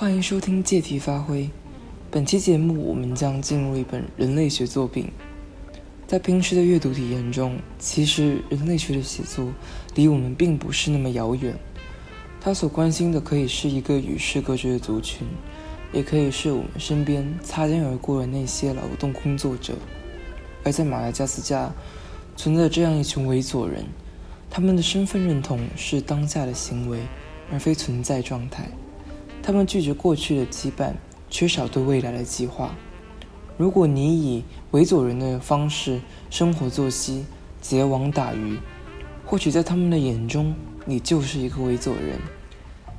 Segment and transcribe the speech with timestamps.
[0.00, 1.50] 欢迎收听借题发挥。
[2.10, 5.12] 本期节目，我们将进入一本人类学作品。
[6.06, 9.52] 在平时的阅读体验中，其实人类学的写作
[9.94, 11.54] 离我们并不是那么遥远。
[12.40, 15.26] 他所关心的可以是一个与世隔绝的族群，
[15.92, 19.74] 也可以是我们身边擦肩而过的那些劳动工作者。
[20.64, 21.70] 而在马达加斯加，
[22.38, 23.84] 存在这样一群维佐人，
[24.48, 27.00] 他们的身份认同是当下的行为，
[27.52, 28.66] 而非存在状态。
[29.42, 30.92] 他们拒绝过去的羁绊，
[31.28, 32.74] 缺少对未来的计划。
[33.56, 37.24] 如果你以维佐人的方式生活作息、
[37.60, 38.58] 结网打鱼，
[39.24, 42.18] 或许在他们的眼中，你就是一个维佐人，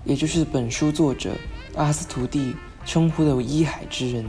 [0.04, 1.32] 也就是本书作者
[1.76, 4.26] 阿斯图蒂称呼的一海之人。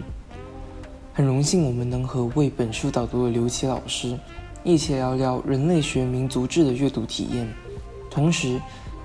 [1.15, 4.19] 很荣幸我们能和为本书导读的刘琦老师
[4.65, 7.47] 一起聊聊人类学民族志的阅读体验，
[8.11, 8.59] 同时，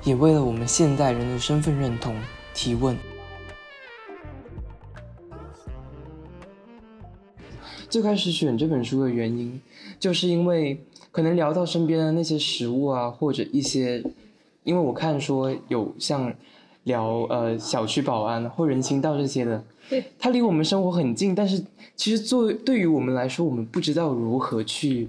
[0.04, 2.16] 也为了我们现代人的身份认同
[2.58, 2.98] 提问。
[7.88, 9.62] 最开始选这本书的原因，
[10.00, 14.04] 就是因为可能聊到身边的那些食物啊，或者一些，
[14.64, 16.34] 因为我看说有像
[16.86, 21.64] 聊呃小区保安或人行道这些的，对，它离我们生活很近，但是
[21.96, 25.08] 其实作为对于我们来说，我们不知道如何去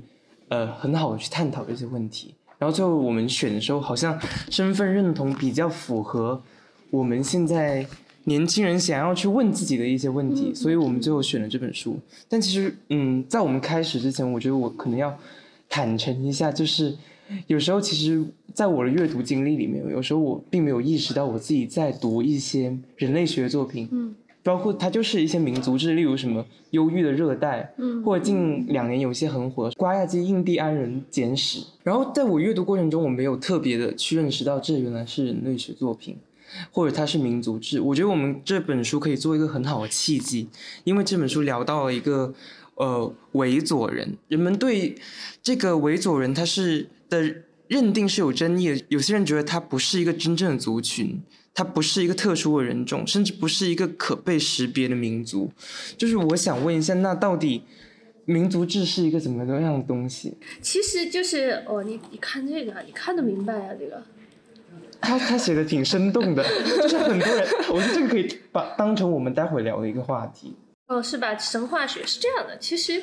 [0.49, 2.35] 呃很好的去探讨这些问题。
[2.59, 6.41] 然后最后我们选的时候，好像身份认同比较符合
[6.91, 7.86] 我们现在。
[8.25, 11.98] 年轻人想要去问自己的一些问题，所以我们最后选了这本书。
[12.28, 15.19] 但其实，嗯，在我们开始之前，我觉得我可能要
[15.67, 16.95] 坦诚一下，就是
[17.47, 18.22] 有时候其实，
[18.53, 26.42] 在我的阅读经历里面，有时候我并没有意识到我自己在读一些人类学作品，嗯，包括它就是一些民族志，例如什么
[26.73, 31.61] 《忧郁的热带》，嗯，或者近两年有些很火《瓜亚基印第安人简史》。
[31.83, 36.14] 然后在我阅读过程中，我没有特别的去认识到这原来是人类学作品。
[36.70, 40.48] 或者它是民族志，我觉得我们这本书可以做一个很好的契机，
[40.85, 42.33] 因为这本书聊到了一个
[42.75, 44.95] 呃维佐人，人们对
[45.42, 47.35] 这个维佐人他是的
[47.69, 51.20] 认定是有争议的，有些人觉得他不是一个真正的族群，
[51.53, 55.51] 他不是一个特殊的人种，甚至不是一个可被识别的民族。
[55.97, 57.63] 就是我想问一下，那到底
[58.25, 60.35] 民族志是一个怎么样的东西？
[60.63, 64.03] 其实就是哦，你你看这个，你看得明白啊，这个。
[65.01, 70.57] 他他写的挺生动的，就是很多人，我觉得这个可以把当成我们待会聊的一个话题。
[70.86, 71.36] 哦，是吧？
[71.36, 73.03] 神话学是这样的，其实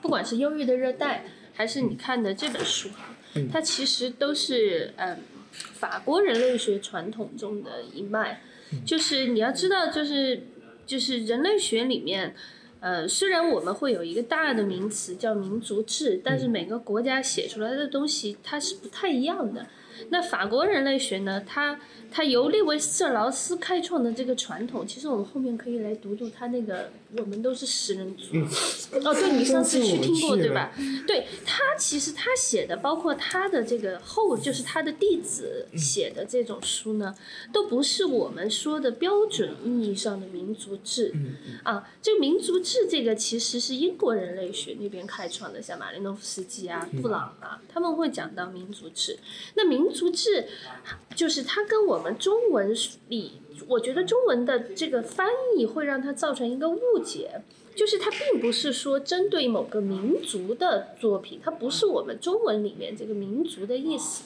[0.00, 1.24] 不管是忧郁的热带，
[1.54, 3.14] 还是你看的这本书哈，
[3.52, 5.18] 它其实都是嗯
[5.50, 8.40] 法国人类学传统中的一脉。
[8.86, 10.46] 就是你要知道，就是
[10.86, 12.34] 就是人类学里面，
[12.80, 19.66] 呃，虽然我们会有一个大的名词叫民族志，但是每个国家写出来的东西它是不太一样的。
[20.12, 21.42] 那法国人类学呢？
[21.46, 21.80] 它
[22.10, 26.90] 它由列维斯特劳斯开创的这个传统，其实我们后面可以来读读他那个。
[27.18, 28.36] 我们都是食人族。
[29.04, 30.72] 哦，对你上次去听过对吧？
[31.06, 37.14] 对他其实他写的，包括他的这个后，就是他的弟子写的这种书呢，
[37.52, 41.14] 都不是我们说的标准意义上的民族志。
[41.62, 49.18] 啊，这个民族志这个其实是英国人类学那边开创的，像马林诺夫斯基啊、布朗啊，他们会讲到民族志。
[49.54, 50.46] 那民族志
[51.14, 52.74] 就是它跟我们中文
[53.08, 53.32] 里。
[53.68, 57.42] 我觉得中文的这个翻译会让它造成一个误解，
[57.74, 64.24] 就是它并不是说针对某个民族的作品，它不是我们中文里面这个民族的意思，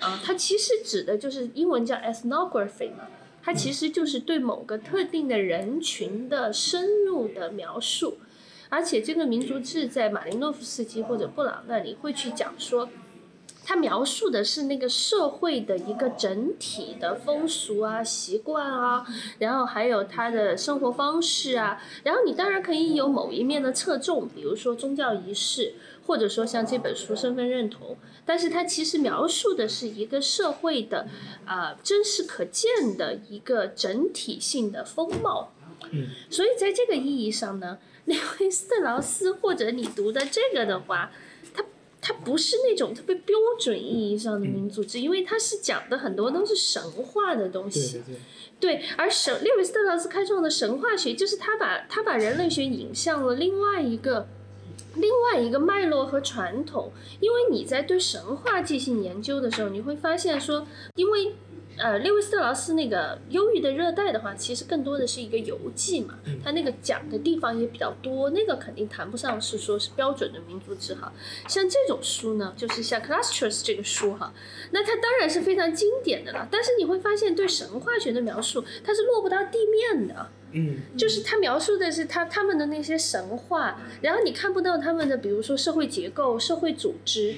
[0.00, 3.08] 啊，它其实指的就是英文叫 ethnography 嘛，
[3.42, 8.18] 它其实就是对某个特定的人群的深入的描述，
[8.68, 12.88] 而且这个民族志在马林诺夫斯基或者布朗那里会去讲说。
[13.68, 19.06] 他描述的是那个社会的一个整体的风俗啊、习惯啊，
[19.40, 25.74] 然后还有他的生活方式啊，然后你当然可以有某一面的侧重，比如说宗教仪式，
[26.06, 31.06] 或者说像这本书身份认同，但是它其实描述的是一个社会的
[31.44, 35.52] 啊真实可见的一个整体性的风貌。
[35.90, 37.76] 嗯，所以在这个意义上呢，
[38.06, 41.10] 那位斯特劳斯或者你读的这个的话。
[42.00, 47.92] 它不是那种特别标准意义上的民族志，因为它是讲的很多都是神话的东西。
[47.92, 48.84] 对对对。
[48.96, 54.28] 而神列维斯特劳斯开创的神话学，就是他把他把人类学引向了另外一个
[54.94, 56.92] 另外一个脉络和传统。
[57.20, 61.34] 因为你在对神话进行研究的时候，你会发现说，因为
[61.78, 71.12] 呃，列维斯特劳斯那个《忧郁的热带》的话，其实更多的是一个游记嘛，他那个讲的地方也比较多，那个肯定谈不上是说是标准的民族志哈。
[71.46, 74.32] 像这种书呢，就是像 Clusters 这个书哈，
[74.72, 76.48] 那它当然是非常经典的了。
[76.50, 80.30] 但是你会发现，对神话学的描述，它是落不到地面的。
[80.50, 87.36] 嗯，就是他描述的是他他们的那些神话，然后你看不到他们的，比如说社会结构、社会组织。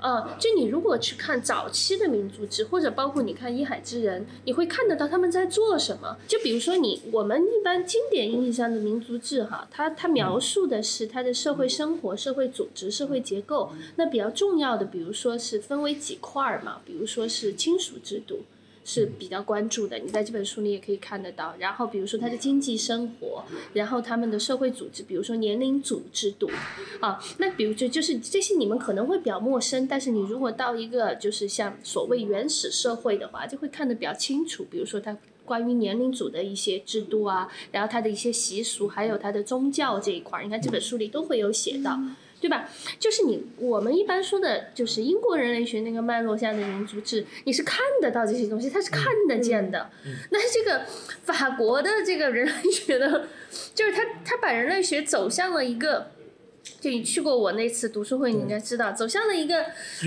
[0.00, 6.16] 啊，就你如果去看早期的民族志，或者包括你看《一海之人》，你会看得到他们在做什么。
[6.26, 13.72] 就比如说你我们一般经典意义上的民族志，哈，它它描述的是它的社会生活、社会组织、社会结构。
[13.96, 18.40] 那比较重要的，比如说是分为几块儿嘛，比如说是亲属制度。
[18.88, 21.54] 是比较关注的，你在这本书里也可以看得到。
[21.58, 23.44] 然后，比如说他的经济生活，
[23.74, 26.50] 然后他们的社会组织，比如说年龄组制度，
[27.00, 34.66] 啊，那比如就就是这些你们可能会比较陌生，但是你如果到一个就是像所谓原始社会的话，就会看得比较清楚。
[34.70, 35.14] 比如说他
[35.44, 42.00] 关于年龄组的一些制度啊，然后他的一些习俗，还有他的宗教这一块儿，你看这本书里都会有写到。
[42.40, 42.68] 对吧？
[42.98, 49.90] 就是你我们一般说的，就是英国人类学那个脉络下的民族志，你是看得到这些东西，它是看得见的。
[50.30, 50.84] 那这个
[51.24, 53.28] 法国的这个人类学的，
[53.74, 56.12] 就是他他把人类学走向了一个，
[56.80, 59.64] 就你去过我那次读书会，你应该知道，走向了一个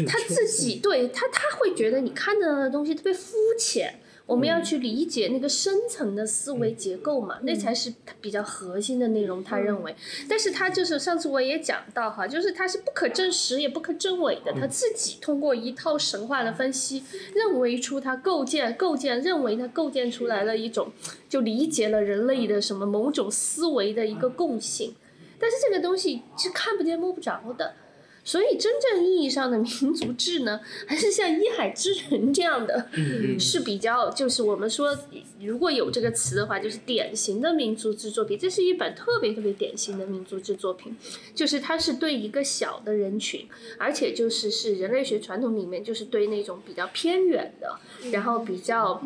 [0.07, 3.99] 他自己对他他会觉得你看得到的东西特别肤浅。
[4.25, 9.43] 我们要去理解那个深层的思维结构嘛，那才是比较核心的内容。
[9.43, 9.93] 他认为，
[10.29, 17.03] 但是他就是上次我也讲到哈，就是他是不可证实也不可证伪的，他自己通过一套神话的分析，
[17.33, 20.93] 认为出他构建构建，认为他构建出来了一种，
[21.27, 24.95] 就理解了人类的什么某种思维的一个共性，
[25.39, 27.73] 但是这个东西是看不见摸不着的。
[28.23, 32.87] 所以，真正意义上的民族志呢，还是像《一海之人》这样的，
[33.39, 34.95] 是比较，就是我们说，
[35.41, 38.37] 如果有这个词的话，就是典型的民族志作品。
[38.37, 40.95] 这是一本特别特别典型的民族志作品，
[41.33, 43.47] 就是它是对一个小的人群，
[43.77, 47.79] 而且就是是人类学传统里面，就是对那种比较偏远的，
[48.11, 49.01] 然后比较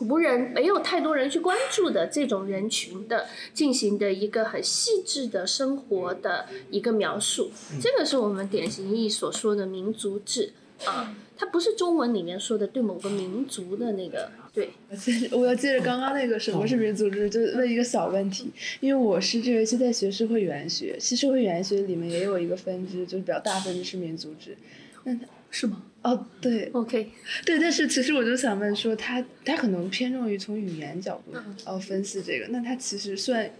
[0.00, 7.50] 无人、没有太多人去关注的这种人群的，进行的一个很细致的生活的一个描述。
[7.80, 8.40] 这个是我们。
[8.50, 10.52] 典型意义所说的民族志
[10.84, 14.70] 啊，它不是中文里面说的对某个民族的那个对。
[15.30, 18.50] 我要接着刚刚那个什么是民族志，就问一个小问题，
[18.80, 24.56] 因为我是这学期在学社会语言学，其实社会语言学里面也有一个分支，就是比较大分支是民族志。
[25.04, 25.16] 那
[25.50, 25.82] 是吗？
[26.02, 27.10] 哦，对，OK，
[27.44, 33.50] 对，但是其实我就想问说，他他可能偏重于从语言角度哦分析这个，那他其实算。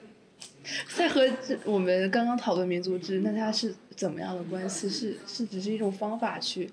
[0.94, 1.26] 在和
[1.64, 4.88] 我们刚刚讨论民族志，那他是怎么样的关系？
[4.88, 6.70] 是是只是一种方法去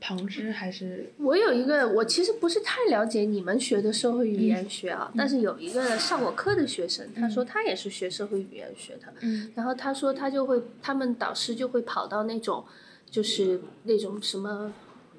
[0.00, 1.10] 旁支，还是？
[1.16, 9.12] 我有一个，我其实不是太了解你们学的社会语言学啊，但是有一个上我课的学生，他说他也是学社会语言学的，
[9.54, 12.64] 然后他说他就会，他们导师就会跑到那种，
[13.10, 14.72] 就是那种什么。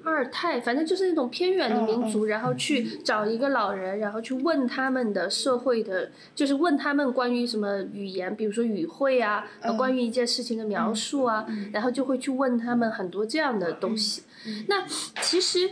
[0.04, 9.46] 二泰，反正就是那种偏远的民族，然后去找一个老人，然后去问他们的社会的，就是问他们关于什么语言，比如说语汇啊，
[9.78, 14.24] 关于一件事情的描述啊，然后就会去问他们很多这样的东西。
[14.66, 14.84] 那
[15.20, 15.70] 其实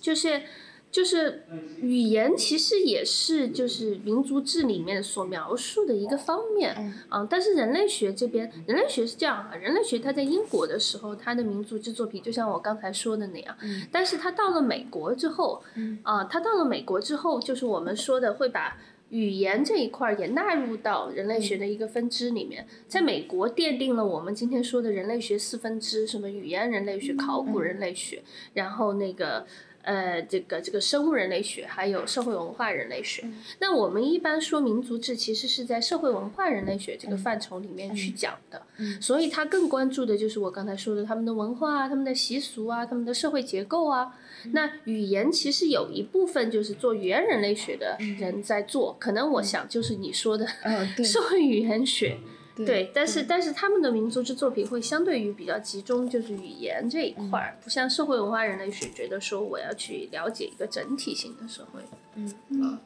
[0.00, 0.40] 就是。
[0.90, 1.44] 就是
[1.80, 13.86] 语言其实也是就是民族志里面所描述的一个方面，嗯，但是人类学这边，人类学是这样啊，人类学它在英国的时候，它的民族志作品就像我刚才说的那样，嗯。
[13.92, 15.62] 但是它到了美国之后，
[16.02, 18.78] 啊，它到了美国之后，就是我们说的会把
[19.10, 28.22] 语言这一块也纳入到人类学的一个分支里面，在美国奠定了我们今天说的人类学四分支，什么语言人类学、考古人类学，
[28.54, 29.46] 然后那个。
[29.88, 33.24] 呃，这个这个生物人类学还有社会文化人类学，
[33.58, 38.60] 那我们一般说民族志，其实是在社会文化人类学这个范畴里面去讲的，
[39.00, 44.14] 所以他更关注的就是我刚才说的他们的文化啊、他们的习俗啊、他们的社会结构啊。
[44.52, 50.46] 那语言其实有一部分就是做语言人类学的人在做，可能我想就是你说的
[51.02, 52.18] 社会语言学。
[52.64, 61.80] 对，但是但是他们的民族之作品会相对于比较集中，就是语言这一块儿，不像社会文化人类学觉得说我要去了解一个整体性的社会，
[62.14, 62.32] 嗯。
[62.48, 62.78] 嗯。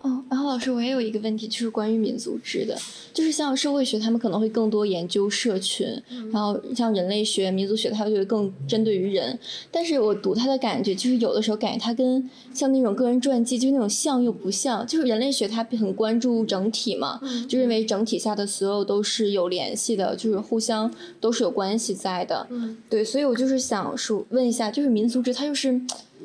[0.00, 2.76] 哦，然后老师，我也有一个问题，就是关于民族志的，
[3.14, 5.86] 就是像社会学，他们可能会更多研究社群，
[6.32, 9.38] 然后像人类学、民族学，它就会更针对于人。
[9.70, 14.84] 但是我读它的感觉，就是有的时候感觉它跟像那种个人传记，就是那种像又不像。
[14.84, 22.48] 就是人类学它很关注整体嘛，就认为整体下的所有都是有联系的，就是互相都是有关系在的。
[22.88, 25.80] 对，所以我就是想说问一下，就是民族志它就是。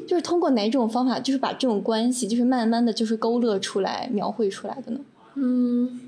[0.05, 4.99] 就是通过哪种方法，就是把这种关系，就是慢慢的就是勾勒出来、描绘出来的呢？
[5.35, 6.06] 嗯，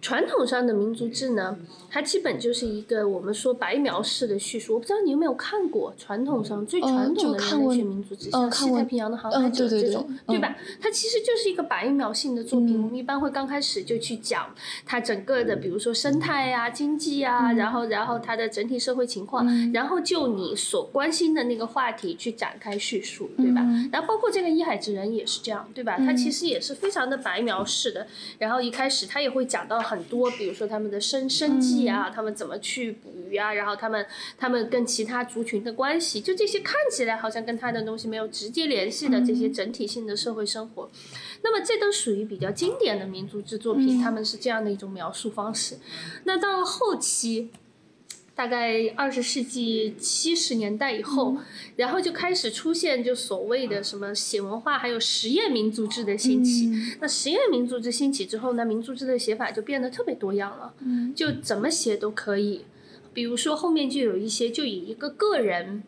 [0.00, 1.58] 传统上的民族志呢，
[1.90, 4.74] 它基本就是一个我们说白描式的叙述。
[4.74, 10.56] 我不知道你有没有看过传统上最传统的人类学民族志，像西太平洋的航海者这种，对吧？
[10.80, 12.80] 它其实就是一个白描性的作品。
[12.80, 14.54] 我们一般会刚开始就去讲
[14.86, 23.62] 它整个的，比如说生态啊、经济啊，然后然后它的整体社会情况，然后就你所关心的那个话题去展开叙述，对吧？
[23.90, 25.96] 然后包括这个一海之人也是这样，对吧？
[25.98, 28.06] 它其实也是非常的白描式的。
[28.38, 29.82] 然后一开始它也会讲到。
[29.88, 40.90] 很多，比如说他们的生生计啊，他们怎么去捕鱼啊，然后他们他们跟其他族群的关系，就这些看起来好像跟他的东西没有直接联系的这些整体性的社会生活，
[41.42, 45.76] 那么这都属于比较经典的民族制作品，他们是这样的一种描述方式。
[46.24, 47.50] 那到了后期。
[48.38, 51.38] 大概二十世纪七十年代以后，
[51.74, 56.70] 然后就开始出现就所谓的什么写文化，还有实验民族志的兴起。
[57.00, 60.72] 那实验民族志兴起之后呢，民族志的写法就变得特别多样了，
[61.16, 62.60] 就怎么写都可以。
[63.12, 65.82] 比如说后面就有一些就以一个个人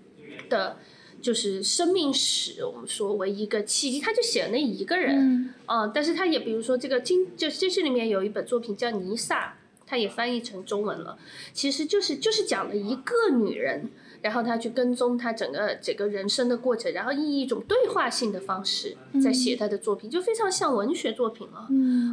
[0.49, 0.79] 的，
[1.23, 5.87] 就是生命史，我们说为一个契机，他就写了那一个人啊。
[5.87, 9.47] 但是他也比如说这个今就这这里面有一本作品叫《尼萨》。
[9.91, 11.19] 他也翻译成中文了，
[11.53, 13.91] 其实就是就是讲了一个女人，
[14.23, 21.67] 然后她去跟踪她整个整个人生的过程，然后以一种对话性的方式在写她的作品，就非常像文学作品了。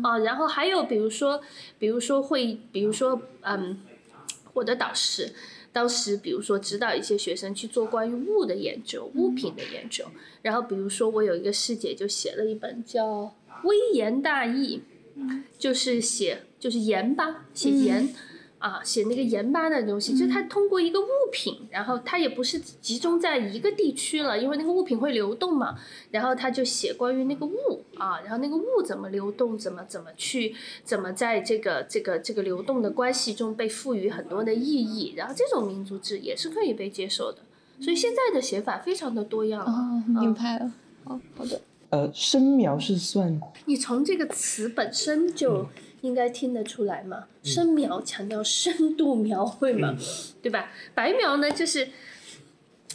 [0.03, 1.39] 啊，然后还有比如说，
[1.77, 3.79] 比如说会，比如说，嗯，
[4.53, 5.31] 我的导师
[5.71, 10.03] 当时比如说指导一些学生去做关于物的研究、物品的研究，
[10.41, 13.05] 然后比如说我有一个师姐就写了一本叫
[13.65, 14.81] 《微言大义》，
[15.59, 16.41] 就是写。
[16.67, 18.13] 就是盐巴，写盐，
[18.59, 25.77] 啊，写那个盐巴的东西，就是它通过一个物品，然后它也不是集中在一个地区了，因为那个物品会流动嘛，
[26.11, 37.37] 然后他就写关于那个物啊，然后那个物怎么流动，怎么怎么去，怎么在这个这个这个流动的关系中被赋予很多的意义，然后这种民族志也是可以被接受的，
[37.79, 40.69] 所以现在的写法非常的多样啊，明白了，
[41.05, 45.67] 哦，好的，呃，生描是算，你从这个词本身就。
[46.07, 47.25] 应该听得出来嘛？
[47.43, 49.95] 深描强调深度描绘嘛，
[50.41, 50.71] 对吧？
[50.95, 51.89] 白描呢，就是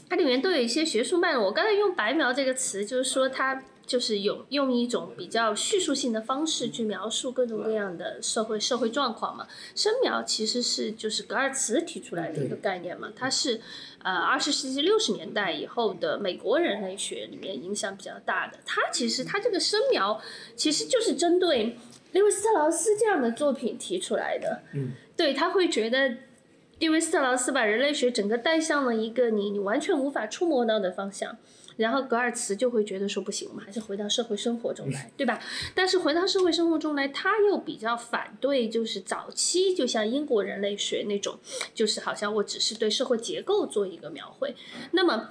[0.08, 1.44] 它里面都有一些学术脉络。
[1.44, 9.46] 我刚才用白描这个词，就是说它就是有用一种比较叙述性的方式去描述各种各样的社会社会状况嘛。
[9.74, 13.60] 深描其实是就是格尔茨提出来的一个概念嘛，它是
[14.02, 18.58] 呃二十世纪六十年代以后的美国人类学里面影响比较大的。
[18.64, 20.20] 它其实它这个深描
[20.56, 21.76] 其实就是针对。
[22.12, 26.16] 利维斯特劳斯这样的作品提出来的，嗯，对他会觉得，
[26.78, 31.36] 利维斯特劳斯把人类学整个带向了一个你你完全无法触摸到的方向，
[31.76, 35.40] 然后格尔茨就会觉得说不行，我们还是回到社会生活中来， 对吧？
[35.74, 41.38] 但是回到社会生活中来，他又比较反对，就是早期就像英国人类学那种，
[41.74, 44.54] 就是好像我只是对社会结构做一个描绘。
[44.90, 45.30] 那么，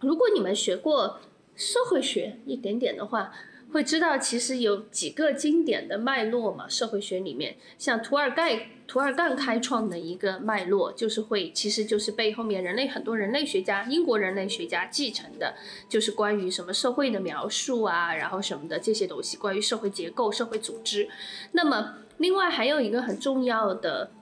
[0.00, 1.20] 如果你们学过
[1.56, 3.32] 社会学一点点的话。
[3.72, 6.68] 会知道其实有几个经典的脉络嘛？
[6.68, 15.54] 社会学里面，像图尔盖、图尔干开创的一个脉络，就是会，其实就是被后面人类很多人类学家、英国人类学家继承的，
[15.88, 21.08] 就是关于什么社会的描述啊，然后什么的这些东西，关于社会结构、社会组织。
[21.52, 24.12] 那么，另外还有一个很重要的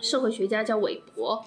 [0.00, 1.44] 社会学家叫韦伯，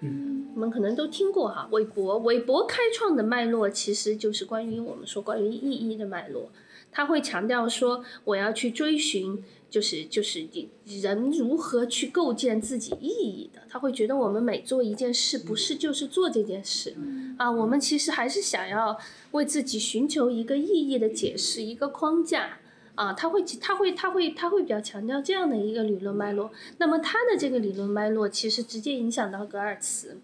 [0.00, 6.50] 嗯，我们可能都听过哈，韦伯，韦伯开创的脉络其实就是关于我们说关于意义的脉络。
[6.90, 10.48] 他会强调说，我要去追寻，就是就是
[10.86, 13.60] 人如何去构建自己意义的。
[13.68, 16.96] 他会觉得我们每做一件事，不是就是做这件事，
[17.36, 18.98] 啊，我们其实还是想要
[19.32, 22.57] 为自己寻求一个意义的解释，一个框架，
[22.98, 26.50] 啊，他会他会他会他会比较强调这样的一个理论脉络。
[26.78, 30.18] 那么他的这个理论脉络，其实直接影响到格尔茨。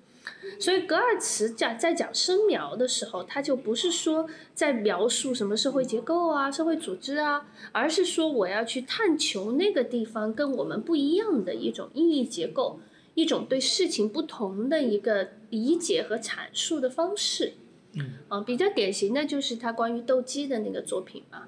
[0.58, 12.80] 所以格尔茨讲在讲生描的时候，他就不是说在描述什么社会结构啊、社会组织啊，而是说我要去探求那个地方跟我们不一样的一种意义结构，
[13.14, 17.52] 一种对事情不同的一个理解和阐述的方式。
[17.92, 21.44] 嗯，啊，比较典型的就是他关于斗鸡的那个作品嘛。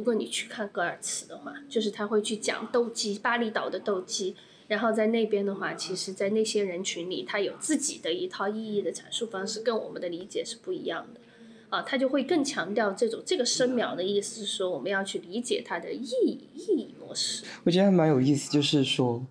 [0.00, 4.34] 如果你去看格尔茨的话，就是他会去讲斗鸡，巴厘岛的斗鸡。
[4.66, 11.20] 然后在那边的话，其实，在那些人群里，他有自己的一套意义的阐述方式，跟我们的理解是不一样的，
[11.68, 17.44] 啊，他就会更强调这种这个深描的意思是说，我们要去理解它的意义意义模式。
[17.64, 19.22] 我觉得还蛮有意思，就是说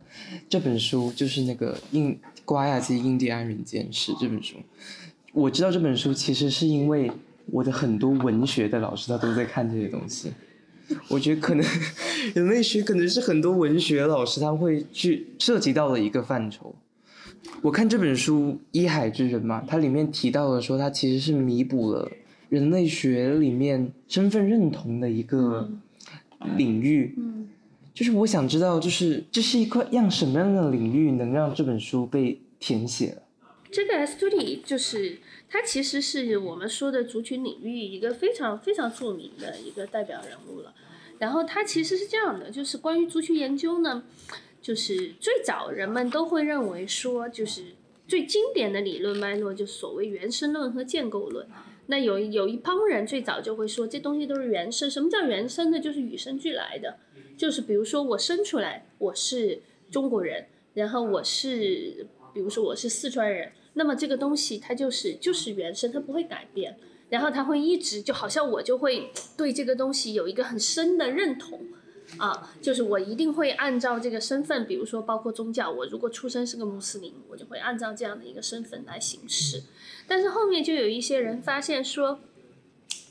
[0.47, 4.57] 这本书就是那个印瓜亚及印第安人简史这本书，
[5.33, 7.11] 我知道这本书其实是因为
[7.47, 10.31] 我的很多文学的老师他都在看这些东西。
[11.07, 11.65] 我觉得可能
[12.33, 16.75] 人类学可能是很多文学老师他会去涉及到的一个范畴。
[17.61, 22.09] 我看这本书《一海之人》嘛，它里面提到了说，它其实是弥补了
[22.49, 25.69] 人类学里面身份认同的一个
[26.57, 27.15] 领域。
[27.17, 27.47] 嗯，
[27.93, 33.23] 就是我想知道，就是这是一块样什么样的领域能让这本书被填写了？
[33.71, 40.73] 这个 S t u d y 就是他其实是我们说的族群领域一个非常非常著名的一个代表人物了。
[41.17, 44.03] 然后他其实是这样的，就是关于族群研究呢。
[44.61, 47.63] 就是最早人们都会认为说，就是
[48.05, 51.47] 最经典的理论脉络就所谓原生论和建构论。
[51.87, 54.91] 那有有一帮人最早就会说，这东西都是原生。
[54.91, 55.79] 什么叫原生呢？
[55.79, 56.97] 就是与生俱来的。
[57.37, 66.77] 就是比如说我生出来我是中国人，然后我是比如说我是四川人，那么这个东西它就是就是原生，它不会改变。
[67.09, 71.61] 然后它会一直就好像我就会对这个东西有一个很深的认同。
[72.17, 79.61] 啊，就是我一定会按照这个身份，比如说包括宗教，我如果出生是个穆斯林，我就会按照这样的一个身份来行事。
[80.07, 82.19] 但是后面就有一些人发现说，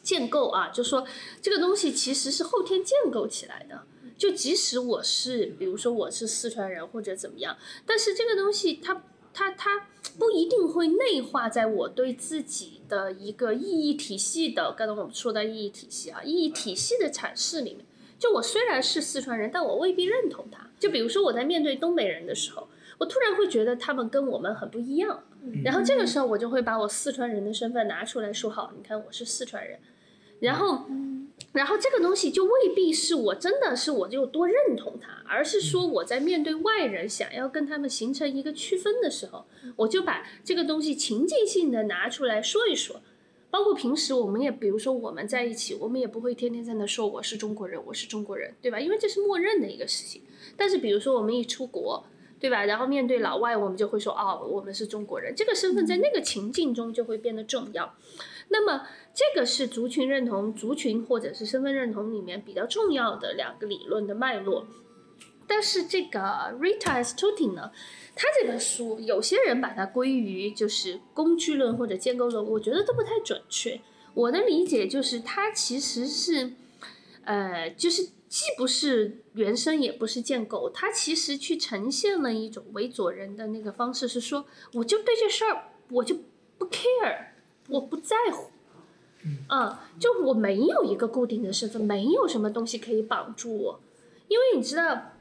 [0.02, 1.06] 建构啊，就说
[1.40, 3.84] 这个东西其实是后天建构起来的。
[4.16, 7.56] 就即使我是，比如说我是四川人或者怎么样，
[7.86, 9.04] 但是这个东西它
[9.38, 9.86] 它它
[10.18, 14.74] 不一定会内化在我对自己的一个意义体系的。
[14.76, 17.86] 刚才我们说到意义体系啊，意义体系的阐释里面。
[18.18, 20.68] 就我虽然是四川人，但我未必认同他。
[20.80, 22.66] 就比如说我在面对东北人的时候，
[22.98, 25.22] 我突然会觉得他们跟我们很不一样。
[25.62, 29.78] 然后这个时候我就会把我四川人的身份拿出来说：“好，你看我是四川人。”
[30.40, 30.86] 然后，
[31.52, 43.00] 然后这个东西就未必是我真的是我就多认同他，而是说我在面对外人想要跟他们形成一个区分的时候，我就把这个东西情境性的拿出来说一说。
[43.50, 48.78] 包括平时我们也，比如说我们在一起，我们也不会天天在那说我是中国人，我是中国人，对吧？
[48.78, 50.20] 因为这是默认的一个事情。
[50.54, 52.04] 但是比如说我们一出国，
[52.38, 52.66] 对吧？
[52.66, 55.32] 然后面对老外，我们就会说哦，我们是中国人。
[55.34, 57.94] 这个身份在那个情境中就会变得重要。
[58.48, 64.66] 那么这个是族群认同、族群或者是身份认同里面比较重要的两个理论的脉络。
[65.46, 66.20] 但是这个
[66.60, 67.16] Rita S.
[67.16, 67.72] Tuting 呢？
[68.14, 73.80] 他这本书，有些人把它归于就是工具论或者建构论，我觉得都不太准确。
[74.12, 76.52] 我的理解就是，它其实是，
[77.24, 86.16] 呃，就是既不是原生，也不是建构，它其实去呈现了一种为左人的那个方式，是说，我就对这事儿，我就
[86.58, 87.27] 不 care，
[87.68, 88.50] 我不在乎，
[89.48, 93.80] 嗯，就我没有一个固定的身份，没有什么东西可以绑住我，
[94.28, 95.12] 因为你知道。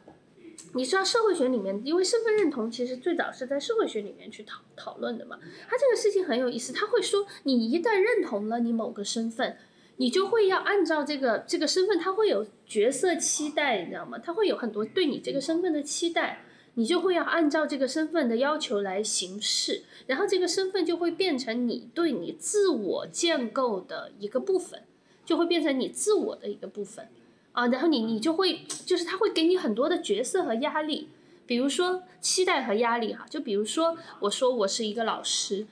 [0.73, 5.39] 你知道社会学里面，因为身份认同其实最早是在社会学里面去讨讨论的嘛。
[5.67, 9.55] 他这个事情很有意思，他会说，你一旦认同了你某个身份，
[9.95, 14.17] 你就会要按照这个这个身份，他会有角色期待，你知道吗？
[14.17, 16.43] 他会有很多对你这个身份的期待，
[16.78, 24.84] 你就会要按照这个身份的要求来行事，然后这个身份就会变成你对你自我建构的一个部分，
[25.26, 27.08] 就会变成你自我的一个部分。
[27.54, 31.10] 啊，然后你你就会，就是他会给你很多的角色和压力，
[31.48, 35.66] 比如说期待和压力哈，就比如说我说我是一个老师，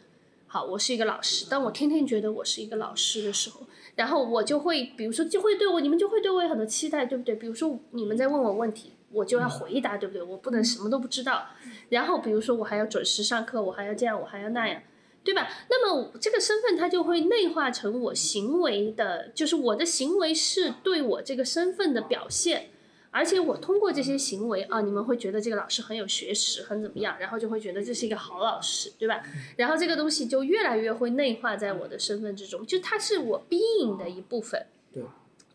[0.47, 3.61] 好，我是一个老师，当我天天觉得我是一个老师的时候，
[3.95, 7.35] 然后我就会，比如说就会对我，你们就会对我有很多期待，对不对？
[7.35, 10.21] 比如说你们在问我问题，我就要回答，对不对？
[10.21, 11.47] 我不能什么都不知道，
[11.89, 14.81] 然后比如说我还要准时上课，我还要这样，我还要那样。
[15.23, 15.49] 对吧？
[15.71, 22.69] 那么这个身份它就会内化成我行为的，就是我的行为是对我这个身份的表现，
[23.09, 29.23] 而且我通过这些行为啊，你们会觉得这个老师很有学识，很怎么样，然后就会觉得这是一个好老师，对吧？
[29.57, 34.63] 然后这个东西就越来越会内化在我的身份之中，就它是我 being 的一部分。
[34.93, 35.01] 对，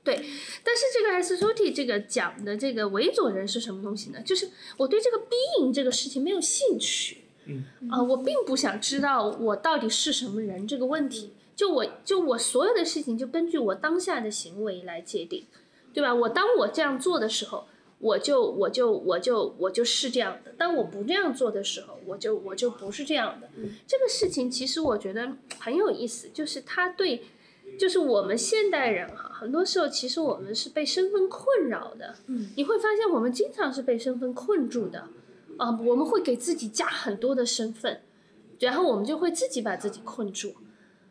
[0.03, 0.15] 对。
[0.15, 1.45] 但是这个 S.
[1.45, 4.21] o t 这个讲的这个维佐人是什么东西呢？
[4.23, 7.19] 就是我对这个 being 这个事情没有兴趣。
[7.91, 11.33] 啊，我并不想知道我到底是什么人这个问题。
[11.57, 15.45] 就我就我所有的事情就根据我当下的行为来界定，
[15.93, 16.15] 对吧？
[16.15, 17.67] 我当我这样做的时候，
[17.99, 23.51] 我就我就我就我就是这样的；当我不这样做的时候，我就我就不是这样的。
[23.87, 27.25] 这个事情其实我觉得很有意思，就是他对，
[27.79, 32.15] 就是我们现代人哈，很多时候其实我们是被身份困扰的。
[32.27, 35.09] 嗯，你会发现我们经常是被身份困住的。
[35.57, 38.01] 啊，我们会给自己加很多的身份，
[38.61, 40.55] 然后我们就会自己把自己困住，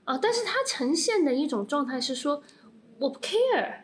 [0.05, 2.41] 啊，但是它呈现的一种状态是说，
[2.97, 3.81] 我不 care，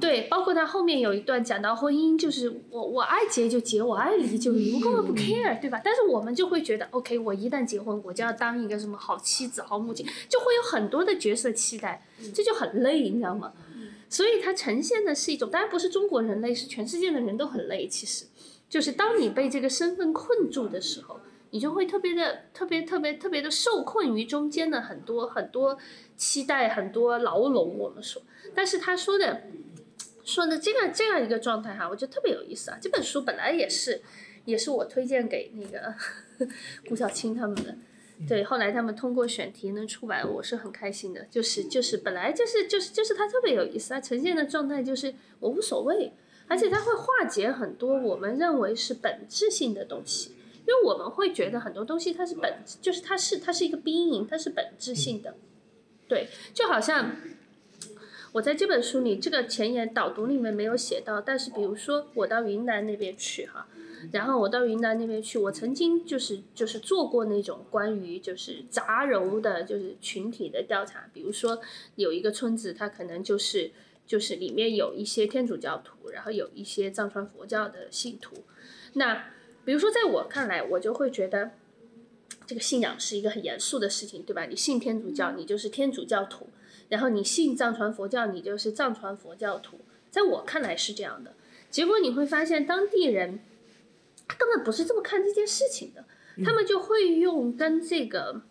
[0.00, 5.80] 对，包括他后面有一段讲到婚姻，就是我我爱结就结，我爱离就离，我根本不 care，对吧？
[5.84, 13.52] 但是我们就会觉得，OK，我一旦结婚，我就要当一个什么好妻子、好母亲，就会有很多的角色期待，这就很累，你知道吗？
[14.08, 17.88] 所以它呈现的是一种，当然不是中国人类，是全世界的人都很累。
[17.88, 18.26] 其实，
[18.68, 21.18] 就是当你被这个身份困住的时候，
[21.54, 25.78] 你就会特别的、特别、特别、特别的受困于中间的很多很多
[26.16, 27.78] 期待、很多牢笼。
[27.78, 28.20] 我们说，
[28.54, 29.42] 但是他说的。
[30.26, 32.78] 说的这样这样一个状态哈，我觉得特别有意思啊。
[32.80, 34.00] 这本书本来也是，
[34.46, 35.94] 也是我推荐给那个
[36.88, 37.76] 顾晓青他们的，
[38.26, 41.26] 对，后来他们通过选题能出版，我是很开心的。
[41.30, 46.14] 就是就是本来就是就是就是他特别有意思，他呈现的状态就是我无所谓，
[46.48, 50.33] 而且他会化解很多我们认为是本质性的东西，
[50.66, 55.34] 因为我们会觉得很多东西它是本，就是它是它是一个边沿它是本质性的，
[56.08, 57.16] 对，就好像。
[58.32, 63.68] 我在这本书里，这个前言导读里面没有写到，但是比如说我到云南那边去哈，
[64.10, 71.60] 然后我到云南那边去，我曾经就是就是做过那种关于就是杂糅的，就是群体的调查，比如说
[71.94, 73.70] 有一个村子，它可能就是
[74.04, 78.34] 就是里面有一些天主教徒，然后有一些藏传佛教的信徒，
[78.94, 79.26] 那
[79.64, 81.52] 比如说在我看来，我就会觉得
[82.46, 84.44] 这个信仰是一个很严肃的事情，对吧？
[84.44, 86.48] 你信天主教，你就是天主教徒。
[86.90, 91.34] 然后你信藏传佛教，你就是藏传佛教徒，在我看来是这样的。
[91.70, 93.40] 结果你会发现，当地人
[94.28, 96.04] 他根本不是这么看这件事情的，
[96.44, 98.42] 他们就会用跟这个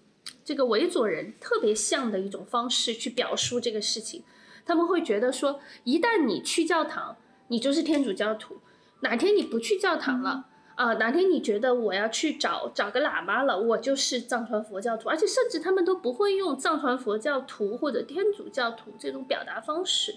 [0.44, 4.24] 这个维佐人特别像的一种方式去表述这个事情。
[4.66, 7.18] 他们会觉得说，一旦你去教堂，
[7.50, 8.56] 你就是天主教徒；
[9.02, 10.48] 哪天你不去教堂了。
[10.76, 20.16] 啊，哪天你觉得我要去找找个喇嘛了，我就是藏传佛教徒，而且甚至他们都不会用藏传佛教徒或者天主教徒这种表达方式，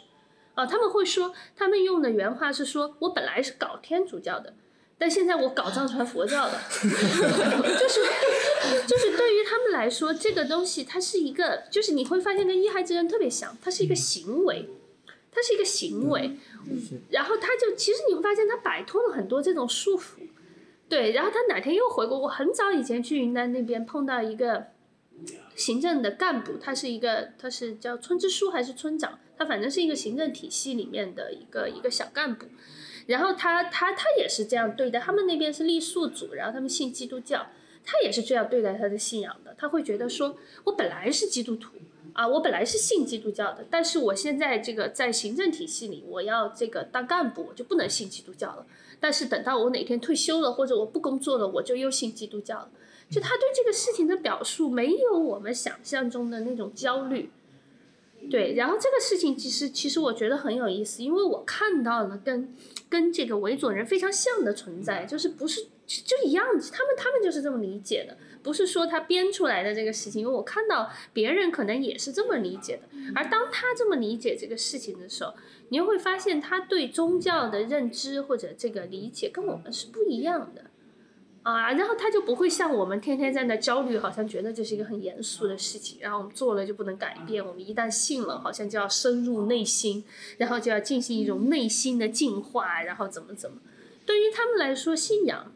[0.55, 4.55] 啊，他们会说，他们用的原话是说，我本来是搞天主教的，
[4.97, 8.01] 但现在我搞藏传佛教的， 就是
[8.87, 14.71] 就是对于他们来说，这个东西它是一个，就是你会发现跟一孩之人特别像，它是一个行为，
[15.31, 16.39] 它是一个行为，
[17.11, 20.26] 然后他就其实你会发现他摆脱了很多这种束缚。
[20.89, 22.19] 对，然后他哪天又回国？
[22.19, 24.67] 我很早以前去云南那边碰到一个
[25.55, 29.19] 行政的干部，他是一个，他是叫村支书还是村长？
[29.37, 32.47] 他反正是一个行政体系里面的一个一个小干部。
[33.07, 37.47] 然后他他他也是这样对待，他们那边是傈僳族，然后他们信基督教，
[37.85, 39.55] 他也是这样对待他的信仰的。
[39.59, 41.73] 他会觉得说，我本来是基督徒
[42.13, 48.67] 啊，我本来是信基督教的，但是我现在这个在行政体系里，我要这个当干部，我就不能信基督教了。
[48.99, 52.71] 但是等到我哪天退休了，或者我不工作了，我就又信基督教了。
[53.09, 57.31] 就他对这个事情的表述，没有我们想象中的那种焦虑。
[58.31, 62.53] 对，然后这个事情其实其实我觉得很有意思，因为我看到了跟
[62.89, 75.33] 跟这个维佐人非常像的存在，就是不是就一样，他们他们就是这么理解的，不是说他编出来的这个事情，因为我看到别人可能也是这么理解的，而当他这么理解这个事情的时候。
[75.69, 80.71] 你又会发现，他对宗教的认知或者这个理解跟我们是不一样的，
[81.43, 90.05] 啊，然后他就不会像我们天天在那焦虑，好像觉得这是一个很严肃的事情，然后我们做了就不能改变，我们一旦信了，好像就要深入内心，
[90.39, 93.59] 然后就要进行一种内心的净化，然后怎么怎么。
[94.05, 95.53] 对于他们来说，信仰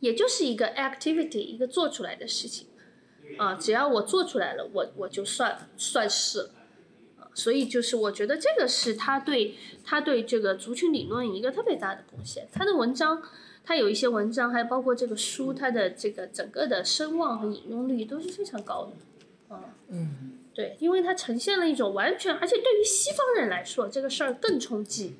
[0.00, 2.66] 也就是一个 activity，一个做出来的事情，
[3.38, 6.50] 啊，只要我做出来了，我我就算算是了。
[7.34, 12.48] 所以就是我觉得这个是他对他对这个族群理论一个特别大的贡献。
[12.52, 13.22] 他的文章，
[13.64, 19.54] 他有一些文章，还包括这个书，他的这个整个的声望和引用率都是非常高的。
[19.54, 25.14] 啊，嗯，对，因为它呈现了一种完全，而且对于西方人来说，这个事儿更冲击。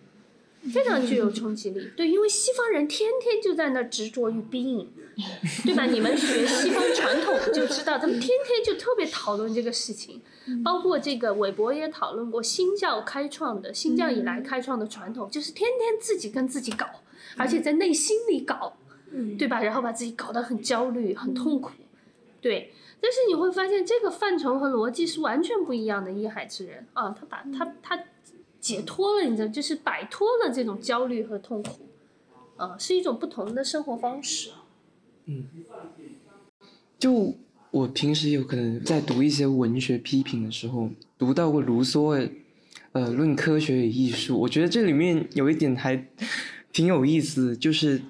[0.75, 4.89] 非常具有冲击力，对，因为西方人天天就在那执着于 being，
[5.65, 5.87] 对吧？
[5.87, 10.21] 你们学西方传统就知道，他们天天就特别讨论这个事情，
[10.65, 16.87] 包括这个韦伯也讨论过新教开创的，新教以来开创的传统，就是天天自己跟自己搞，
[17.37, 18.77] 而且在内心里搞，
[19.39, 19.63] 对吧？
[19.63, 21.71] 然后把自己搞得很焦虑、很痛苦，
[22.41, 22.73] 对。
[23.01, 26.13] 但是你会发现，这个范畴和逻辑是完全不一样的。
[26.13, 28.05] 一海之人啊，他把他他。
[28.61, 31.89] 解脱了，你知道，就是摆脱了这种焦虑和痛苦，
[32.59, 34.51] 啊，是一种不同的生活方式。
[35.33, 35.45] 嗯，
[36.99, 37.37] 就
[37.71, 42.27] 我平时有可能在读一些文学批评的时候，读到过卢梭的
[42.91, 46.05] 《呃论科学与艺术》，我觉得这里面有一点还
[46.73, 48.03] 挺有意思，就是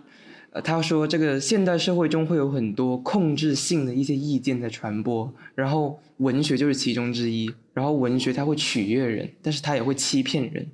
[0.52, 7.52] 呃，他说这个现代社会中会有很多控制性的一些意见在传播，然后文学就是其中之一。
[7.72, 10.66] 然后文学它会取悦人，但是它也会欺骗人。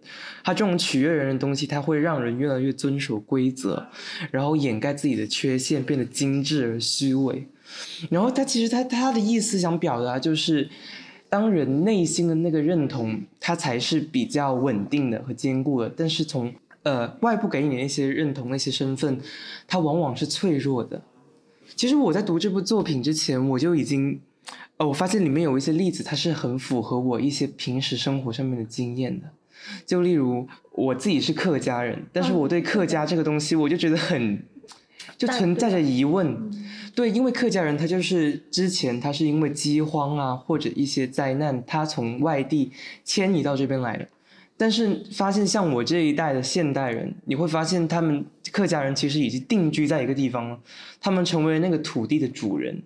[0.42, 3.86] 它这种取悦人的东西，它会让人越来越遵守规则，
[4.32, 7.46] 然后掩盖自己的缺陷，变得精致而虚伪。
[8.08, 10.68] 然后他其实他他的意思想表达就是，
[11.28, 15.92] 当人内心的那个认同，它才是比较稳定的和坚固的。
[15.94, 16.52] 但是从
[16.86, 19.20] 呃外部给你的那些认同、那些身份，
[19.66, 21.02] 它往往是脆弱的。
[21.74, 24.20] 其实我在读这部作品之前，我就已经。
[24.78, 29.26] 呃，我发现里面有一些例子，它是很符合我一些平时生活上面的经验的。
[29.86, 34.44] 就例如我自己是客家人，但是我对客家这个东西，我就觉得很，
[35.16, 36.50] 就存在着疑问。
[36.94, 42.70] 对，因为客家人他就是之前他是因为饥荒啊或者一些灾难，他从外地
[43.02, 44.06] 迁移到这边来的。
[44.56, 50.58] 但是发现像我这一代的现代人，你会发现他们客家人其实已经定居在一个地方了，
[51.00, 52.82] 他们成为那个土地的主人。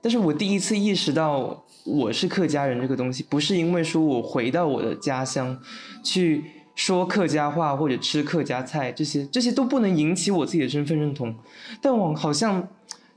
[0.00, 5.58] 但是我第一次意识到我是客家人这个东西，不是因为说我回到我的家乡，
[6.02, 11.34] 去说客家话或者吃客家菜，这些这些都不能引起我自己的身份认同。
[11.80, 12.68] 但我好像，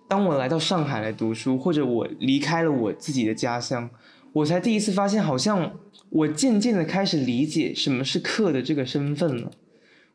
[0.07, 3.89] 当我来到上海来读书，或者我离开了我自己的家乡，
[4.31, 5.73] 我才第一次发现，好像
[6.09, 9.51] 我渐渐的开始理解什么是客的这个身份了。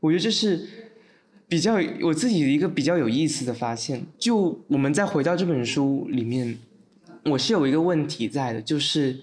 [0.00, 0.66] 我觉得这是
[1.48, 4.06] 比较我自己的一个比较有意思的发现。
[4.18, 6.58] 就我们再回到这本书里面。
[7.26, 9.20] 我是有一个问题在的，就是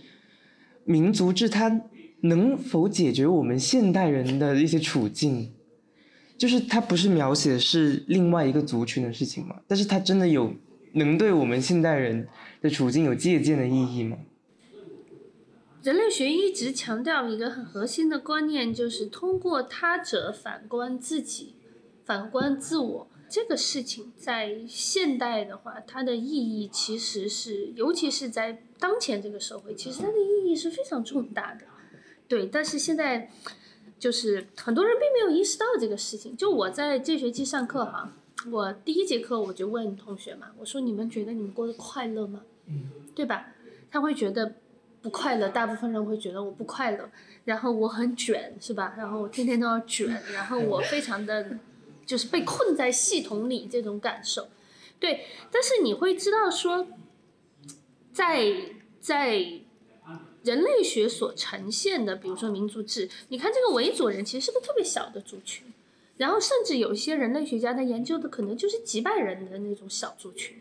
[0.85, 1.81] 民族志它
[2.21, 5.51] 能否解决我们现代人的一些处境？
[6.37, 9.57] 就是它不是描写是另外一个族群的事情吗？
[9.67, 10.53] 但是它真的有
[10.93, 12.25] 能对我们现代人
[12.61, 14.15] 的处境有借鉴的意义吗？
[15.81, 21.55] 人类学一直强调一个很核心的观念，就是通过他者反观自己，
[22.03, 23.07] 反观自我。
[23.29, 31.65] 这个事情在现代的话，它的意义其实是，尤其是在当前这个社会，其实它的意义是非常重大的。
[32.27, 33.31] 对，但是现在
[33.99, 36.35] 就是很多人并没有意识到这个事情。
[36.35, 38.11] 就我在这学期上课哈，
[38.51, 42.41] 我第一节课我就问同学嘛，我说你们觉得你们过得快乐吗？
[42.65, 43.53] 嗯，对吧？
[43.91, 44.55] 他会觉得
[45.01, 47.09] 不快乐，大部分人会觉得我不快乐，
[47.45, 48.95] 然后我很卷，是吧？
[48.97, 51.57] 然后我天天都要卷，然后我非常的。
[52.05, 54.47] 就是被困在系统里这种感受，
[54.99, 55.27] 对。
[55.51, 56.87] 但是你会知道说，
[58.11, 58.51] 在
[58.99, 59.37] 在
[60.43, 65.71] 人类学所呈现的，比如说民族志，你看这个维族人其实是个特别小的族群，
[66.17, 70.57] 然后甚至有一些人类学家他研究的可能就是几百人的那种小族群。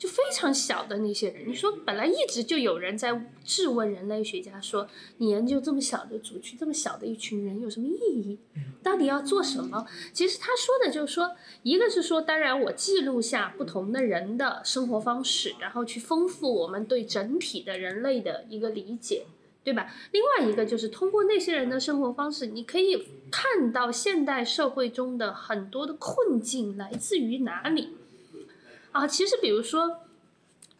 [0.00, 8.38] 就非常小的那些人，你说本来一直就有人在质问人类学家说，你研究这么小的族群，这么小的一群人有什么意义？
[8.82, 9.86] 到底要做什么？
[10.14, 19.26] 其实他说的就是说，一个是说，当然我记录下不同的人的生活方式，然后去丰富我们对整体的人类的一个理解，
[19.62, 19.94] 对吧？
[20.12, 27.90] 另外一个就是通过那些人的生活方式，你可以看到现代社会中的很多的困境来自于哪里。
[28.92, 30.00] 啊，其实比如说，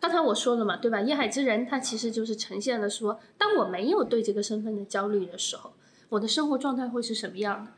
[0.00, 1.00] 刚才我说了嘛，对吧？
[1.00, 5.72] 叶海之人他其实就是呈现了说，当我没有对这个身份的焦虑的时候，
[6.08, 7.72] 我的生活状态会是什么样的？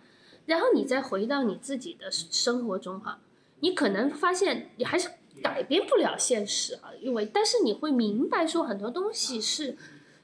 [0.47, 3.21] 然后你再回到你自己的生活中哈，
[3.61, 5.09] 你可能发现你还是
[5.42, 9.77] 改变不了现实啊，因为但是你会明白说很多东西是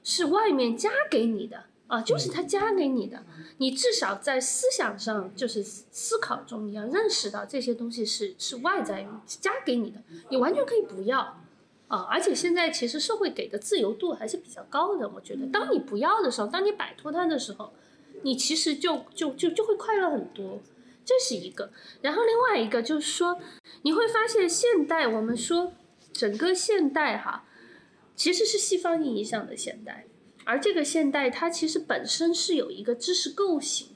[0.03, 1.65] 是外面加给你的。
[1.89, 3.25] 啊，就是他加给你的，
[3.57, 9.99] 你至少在思想上，就是思考中，你要认识到这些东西是是外在加给你的，
[10.29, 11.41] 你完全可以不要，
[11.87, 17.73] 啊，而且现在其实社会给的自由度还是比较高的，我觉得，当你不要的时候，当你摆脱它的时候，
[18.21, 20.61] 你其实就就就就会快乐很多，
[21.03, 21.71] 这是一个。
[22.01, 23.39] 然后另外一个就是说，
[23.81, 25.73] 你会发现现代我们说
[26.13, 27.45] 整个现代哈，
[28.15, 30.05] 其实是西方意义上的现代。
[30.49, 33.89] 而这个现代，它其实本身是有一个知识构型，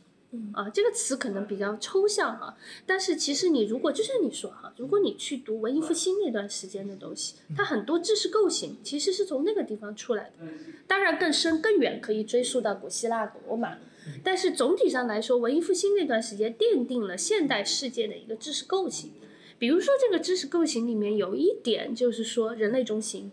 [0.52, 2.56] 啊，这个词可能比较抽象啊。
[2.86, 10.46] 但是其实你如果就像你说哈，如果你去读文艺复兴那段时间的东西，它很多知识构型其实是从那个地方出来的。
[10.86, 13.76] 当然更深更远可以追溯到古希腊、古罗马，
[14.24, 19.12] 但是总体上来说，文艺复兴那段时间奠定了现代世界的一个知识构型。
[19.58, 23.32] 比如说这个知识构型里面有一点就是说人类中心。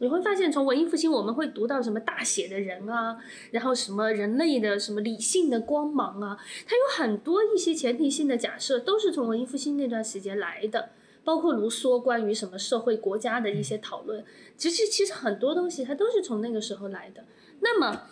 [0.00, 3.18] 你会发现，从文艺复兴我们会读到什么大写的人啊，
[3.50, 10.90] 然后什么人类的什么理性的光芒啊，它有很多一些前提性的假设都是从文艺复兴那段时间来的，
[11.22, 14.24] 包括卢梭关于什么社会国家的一些讨论，
[14.56, 17.24] 其实其实很多东西它都是从那个时候来的。
[17.60, 18.04] 那么，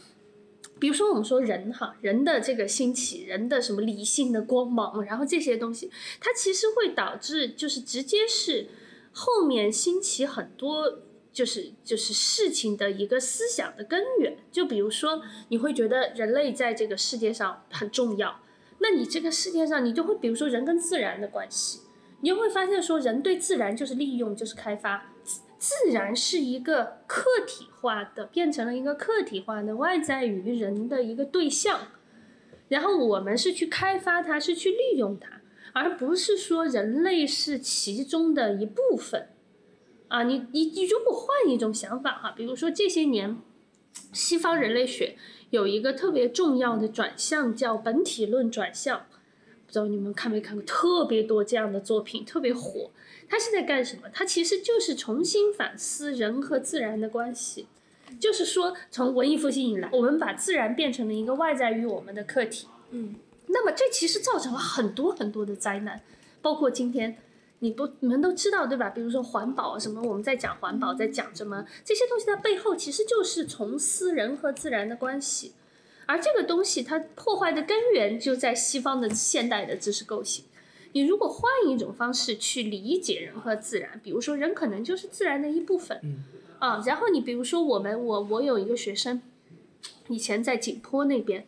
[0.79, 8.66] 比如说我们说人哈，人的这个兴起，人的什么理性的光芒，然后这些东西，它其实会导致就是直接是
[9.12, 11.01] 后面兴起很多
[11.38, 14.37] 就是就是事情的一个思想的根源。
[14.51, 18.40] 就比如说你会觉得人类在这个世界上很重要，
[18.81, 21.83] 那你这个世界上你就会比如说人跟自然的关系，
[22.22, 25.12] 你就会发现说人对自然就是利用就是开发。
[25.61, 31.88] 自然是一个客体化的，变成了一个客体化的外在于人的一个对象，
[32.66, 35.40] 然后我们是去开发它，是去利用它，
[35.72, 39.29] 而不是说人类是其中的一部分。
[40.09, 43.37] 啊，你你你如果换一种想法哈，比如说这些年，
[44.12, 45.16] 西方人类学
[45.51, 49.07] 有一个特别重要的转向，叫本体论转向，
[49.66, 52.90] 不知道你们看没看过，特别多这样的作品，特别火。
[53.29, 54.09] 他是在干什么？
[54.11, 57.66] 他其实就是重新反思人和自然的关系，
[58.18, 62.66] 就是说，从文艺复兴以来，我们把自然变成了一个外在于我们的客体。
[62.90, 63.16] 嗯，
[63.49, 66.01] 那么这其实造成了很多很多的灾难，
[66.40, 67.18] 包括今天，
[67.61, 68.90] 你不你们都知道对吧？
[68.90, 75.53] 比如说环保什么，我们在讲环保，在讲什么这些东西，它背后其实就是从私人和自然的关系，
[76.07, 80.44] 而这个东西它破坏的根源就在西方的现代的知识构型。
[80.92, 86.01] 你如果换一种方式去理解人和自然，比如说人可能就是自然的一部分，
[86.59, 89.21] 啊，然后你比如说我们我我有一个学生，
[90.09, 91.47] 以前在景颇那边，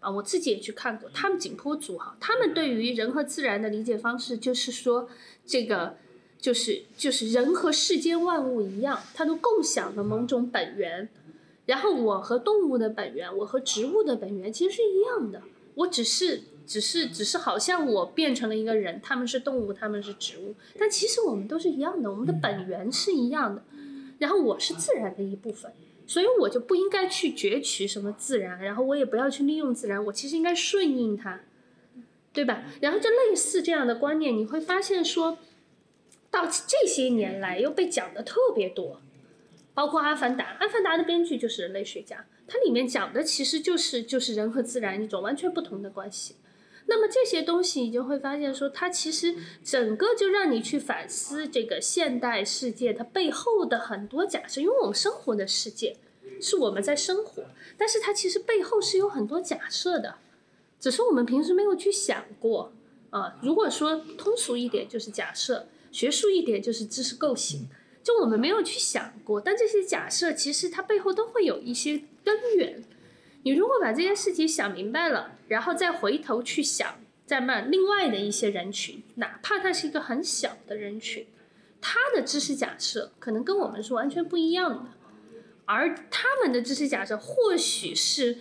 [0.00, 5.08] 啊，我自己也去看过，他们景颇族哈，他们对于人和自然的理解方式就是说，
[5.50, 5.96] 这个
[6.38, 11.08] 就是就是人和世间万物一样，它都共享了某种本源，
[11.66, 15.42] 然后我和动物的本源，我和植物的本源其实是一样的，
[15.74, 16.42] 我只是。
[16.66, 23.64] 只是，只是好像我变成了一个人，他们是动物，他们是植物，但其实我们都是一样的，我们的本源是一样的。
[24.20, 25.72] 然后我是自然的一部分，
[26.06, 31.40] 所以我就不应该去攫取什么自然，然后我也不要去利用自然，我其实应该顺应它，
[32.32, 32.62] 对吧？
[32.80, 35.38] 然后就类似这样的观念，你会发现说，
[36.30, 39.00] 到这些年来又被讲的特别多，
[39.74, 46.36] 包括《阿凡达》，《阿凡达》的编剧就是人类学家，它里面讲的其实就是就是人和自然一种完全不同的关系。
[46.86, 55.96] 那么这些东西，你就会发现说，它其实整个就让你去反思这个现代世界它背后的很多假设，因为我们生活的世界
[56.40, 57.44] 是我们在生活，
[57.76, 60.16] 但是它其实背后是有很多假设的，
[60.80, 62.72] 只是我们平时没有去想过
[63.10, 63.38] 啊。
[63.42, 67.68] 如果说通俗一点就是假设，学术一点就是知识构型，
[68.02, 72.82] 就我们没有去想过，但这些假设其实它背后都会有一些根源。
[73.42, 81.26] 你如果把这件事情想明白了，然后再回头去想，再慢另外的一些人群，哪怕他是一个很小的人群，
[81.80, 84.90] 他的知识假设可能跟我们是完全不一样的，
[85.64, 88.38] 而他们的知识假设或许是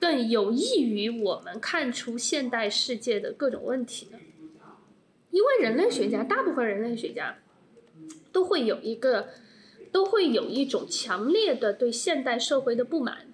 [0.00, 4.18] 更有益于我们看出现代世界的各种问题的，
[5.30, 7.36] 因为人类学家，大部分人类学家
[8.32, 9.28] 都会有一个，
[9.92, 13.26] 都会有一种强烈的对现代社会的不满。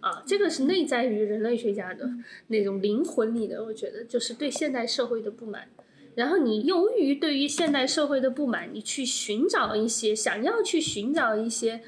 [0.00, 2.10] 啊，这个是内在于人类学家的
[2.48, 5.68] 那种灵魂里的，我觉得就是对现代社会的不满。
[6.16, 11.82] 然后你由于对于现代社会的不满，你去寻找一些想要去寻找一些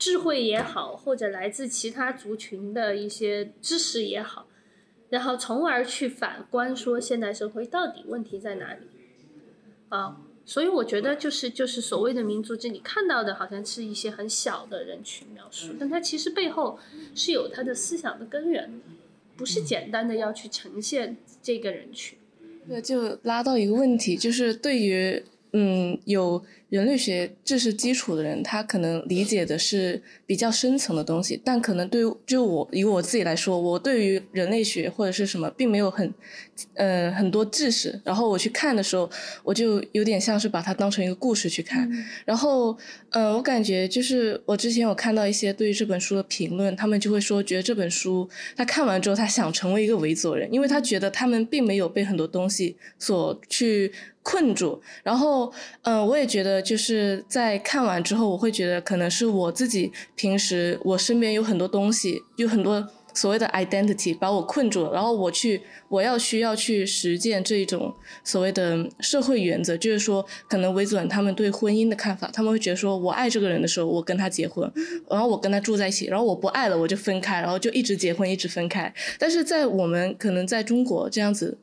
[0.00, 4.48] 智慧也好，或者来自其他族群的一些知识也好，
[5.10, 8.86] 然后从而去反观说现代社会到底问题在哪里
[9.90, 10.22] 啊。
[10.46, 16.76] 所以我觉得就是就是所谓的民族志，你看到的好像是一些很小的人群描述，但它其实背后
[17.14, 18.78] 是有它的思想的根源的，
[19.36, 22.18] 不是简单的要去呈现这个人群。
[22.66, 26.42] 对，就拉到一个问题，就是对于嗯有。
[26.70, 36.14] 人类学知识基础的人，他可能理解的是比较深层的东西，但可能对就我以我自己来说，我对于人类学或者是什么，并没有很，
[36.74, 38.00] 嗯很多知识。
[38.04, 39.10] 然后我去看的时候，
[39.42, 41.90] 我就有点像是把它当成一个故事去看。
[42.24, 42.78] 然后，
[43.10, 53.92] 嗯，我感觉就是我之前有看到一些对于这本书的评论，他们就会说，觉得这本书他看完之后，他想成为一个维族人，因为他觉得他们并没有被很多东西所去。
[54.30, 74.70] 困住，然后，嗯，我也觉得就是在看完之后，我会觉得可能是我自己平时我身边有很多东西，有很多所谓的 identity 把我困住了，然后我去我要需要去实践这一种所谓的社会原则，就是说，可能维族人他们对婚姻的看法，他们会觉得说我爱这个人的时候，我跟他结婚，
[75.10, 78.94] 然后我跟他住在一起，然后我不爱了，我就分开，然后就一直结婚，一直分开。
[79.18, 81.58] 但是在我们可能在中国这样子。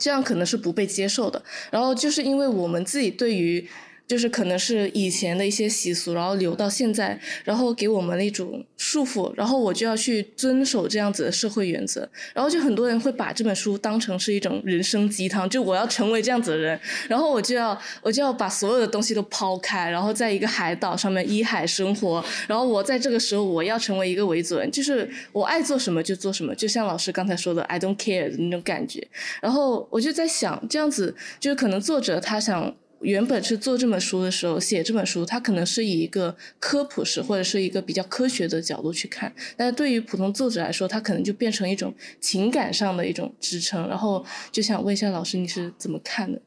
[0.00, 1.40] 这样可能是不被接受的。
[1.70, 3.68] 然后就是因为我们自己对于
[4.10, 12.00] 就是可能是以前的一些习俗，然后留到现在，然后给我们的一种束缚，然后我就要去遵守这样子的社会原则，
[12.34, 29.06] 然后就很多人会把这本书当成是一种人生鸡汤，就我要成为这样子的人，然后我就要我就要把所有的东西都抛开，然后在一个海岛上面依海生活，然后我在这个时候我要成为一个维族人，就是我爱做什么就做什么，就像老师刚才说的 I don't care 的那种感觉，
[29.40, 32.74] 然后我就在想，这样子就是可能作者他想。
[33.00, 43.88] 原本是做这本书的时候写这本书，他可能是以一个科普式或者是一个比较科学的角度去看，但是对于普通作者来说，他可能就变成一种情感上的一种支撑。
[43.88, 46.40] 然后就想问一下老师，你是怎么看的？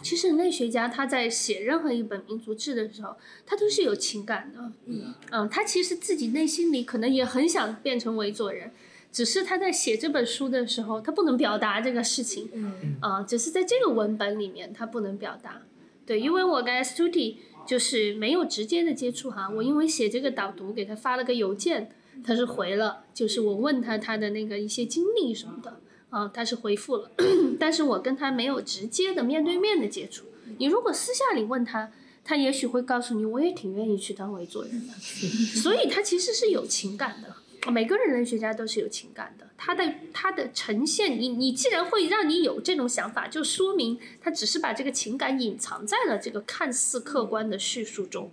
[0.00, 4.70] 其实人类学家他在写任何一本民族志的时候，他都是有情感的。
[4.86, 8.70] 嗯，嗯，他其实自己内心里可能也很想变成维族人，
[9.10, 12.48] 只是他在写这本书的时候，他不能表达这个事情。
[12.52, 15.62] 嗯，啊，只是在这个文本里面，他不能表达。
[16.08, 17.36] 对，因为我跟 S Two T
[17.66, 21.90] 就是没有直接的接触哈，我因为写这个导读给他发了个邮件，
[22.24, 27.10] 他是回了，就是我问他他的那个一些经历什么的，啊，他是回复了，
[27.60, 30.24] 但是我跟他没有直接的面对面的接触。
[30.56, 31.92] 你如果私下里问他，
[32.24, 34.94] 他也许会告诉你，我也挺愿意去当维族人的，
[35.60, 37.36] 所以他其实是有情感的。
[37.66, 48.30] 每个人类学家都是有情感的，他的他的呈现，你你既然会让你有这种想法，就说明他只是把这个情感隐藏在了这个看似客观的叙述中，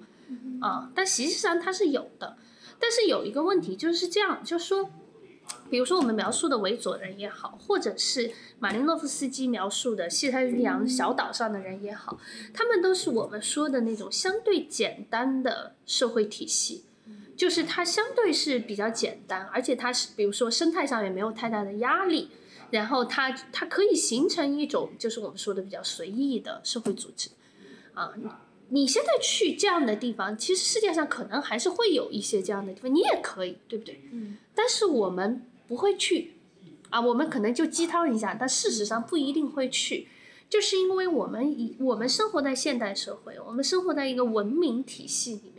[0.61, 2.38] 啊，但实际上他是有的。
[2.80, 4.89] 但是有一个问题就是这样，就是说，
[5.69, 12.19] 比如说我们描述的维佐人也好，或者是马林诺夫斯基描述的西太平洋小岛上的人也好，
[12.53, 16.84] 他们都是我们说的那种相对简单的社会体系。
[17.36, 22.29] 就是它相对是比较简单，而且它是比如说生态上也没有太大的压力，
[22.71, 27.29] 然后它它可以形成一种就是我们说的比较随意的社会组织，
[27.93, 28.13] 啊，
[28.69, 34.01] 你现在去这样的地方，其实世界上可能还是会有一些这样的地方，你也可以，对不对？
[34.11, 34.38] 嗯。
[34.55, 36.36] 但是我们不会去，
[36.89, 40.07] 啊，我们可能就鸡汤一下，但事实上不一定会去，
[40.49, 45.54] 就是因为我们以我们生活在现代社会，我们生活在一个文明体系里面。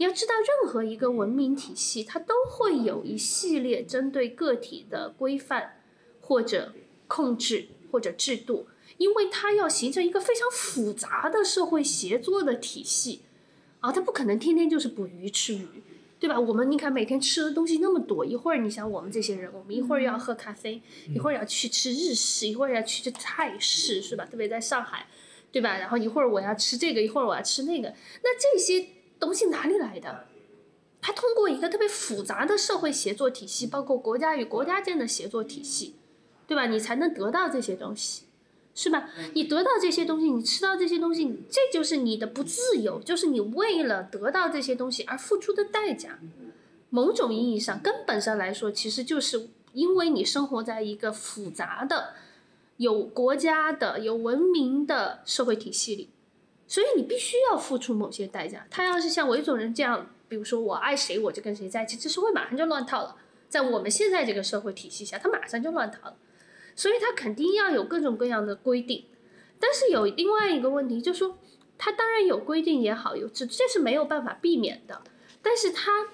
[0.00, 5.78] 你要知道，任何一个文明体系，它都会有一系列针对个体的规范，
[6.22, 6.72] 或者
[7.06, 13.20] 控制，或者制度，因为它要形成一个非常复杂的社会协作的体系，
[13.80, 15.66] 啊，它不可能天天就是捕鱼吃鱼，
[16.18, 16.40] 对吧？
[16.40, 20.80] 我们你看每天吃的东西那么多，一会儿你想我们这些人，我们一会儿要喝咖啡，
[21.14, 24.24] 一会儿要去吃日式，一会儿要去吃泰式，是吧？
[24.24, 25.08] 特别在上海，
[25.52, 25.76] 对吧？
[25.76, 27.92] 然后一会儿我要吃这个，一会儿我要吃那个，
[28.24, 28.86] 那这些。
[29.20, 30.26] 东西哪里来的？
[31.02, 35.94] 它通过一个特别复杂的社会协作体系，包括国家与国家间的协作体系，
[36.46, 36.66] 对吧？
[36.66, 38.24] 你才能得到这些东西，
[38.74, 39.08] 是吧？
[39.34, 46.18] 你得到这些东西，你吃到这些东西，这就是你的不自由，就是你为了得到这些东西而付出的代价。
[46.90, 52.14] 某种意义上，根本上来说，其实就是因为你生活在一个复杂的、
[52.76, 56.10] 有国家的、有文明的社会体系里。
[56.70, 58.64] 所以你必须要付出某些代价。
[58.70, 63.16] 他要是像维族人这样，比如说我爱谁我就跟谁在一起，这社会马上就乱套了。
[63.48, 66.16] 在我们现在这个社会体系下，他马上就乱套了。
[66.76, 69.06] 所以他肯定要有各种各样的规定。
[69.58, 71.36] 但是有另外一个问题，就是说
[71.76, 75.02] 他当然有规定也好，有这这是没有办法避免的。
[75.42, 76.06] 但是他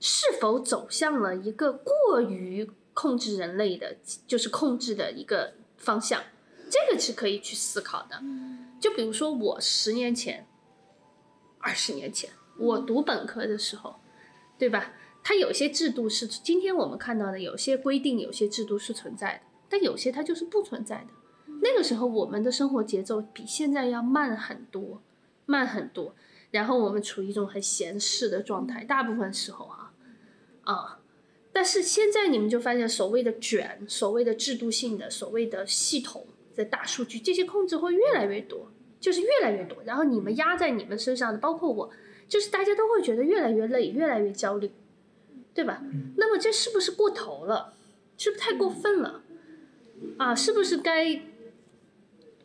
[0.00, 6.22] 是否走向了一个过于控制人类的，就是控制的一个方向，
[6.68, 8.20] 这个是可以去思考的。
[8.80, 10.48] 就比如说我十年前、
[11.58, 13.96] 二十年前，我读本科的时候，
[14.58, 14.94] 对吧？
[15.22, 21.08] 它有些制度是今天我们看到的，有些规定、有些制度是存在的，但有些它就是不存在的。
[21.62, 25.02] 那个时候我们的生活节奏比现在要慢很多，
[25.44, 26.16] 慢很多。
[26.50, 29.92] 然后我们处于一种很闲适的状态，大部分时候啊，
[30.62, 31.00] 啊。
[31.52, 36.26] 但是现在你们就发现，所谓的卷、所谓的制度性的、所谓的系统。
[36.62, 39.78] 的大数据，这些控制会越来越多，就是越来越多。
[39.84, 41.90] 然后你们压在你们身上的，包括我，
[42.28, 44.70] 就是大家都会觉得越来越累，越来越焦虑，
[45.54, 45.82] 对吧？
[46.16, 47.72] 那么这是不是过头了？
[48.18, 49.22] 是不是太过分了？
[50.18, 51.22] 啊，是不是该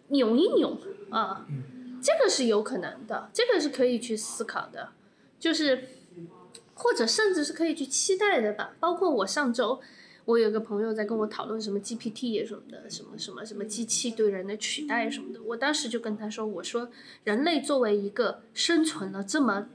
[0.07, 0.77] 扭一扭
[1.09, 1.45] 啊？
[2.01, 4.89] 这个是有可能的，这个是可以去思考的，
[5.37, 5.89] 就是
[6.73, 8.75] 或者甚至是可以去期待的吧。
[8.79, 9.81] 包括我上周。
[10.25, 15.41] 我有个朋友在跟我讨论什么 GPT 什么的，什么什么什么机器对人的取代什么的。
[15.43, 16.89] 我当时就跟他说：“我说
[17.23, 19.67] 人类作为一个生存了这么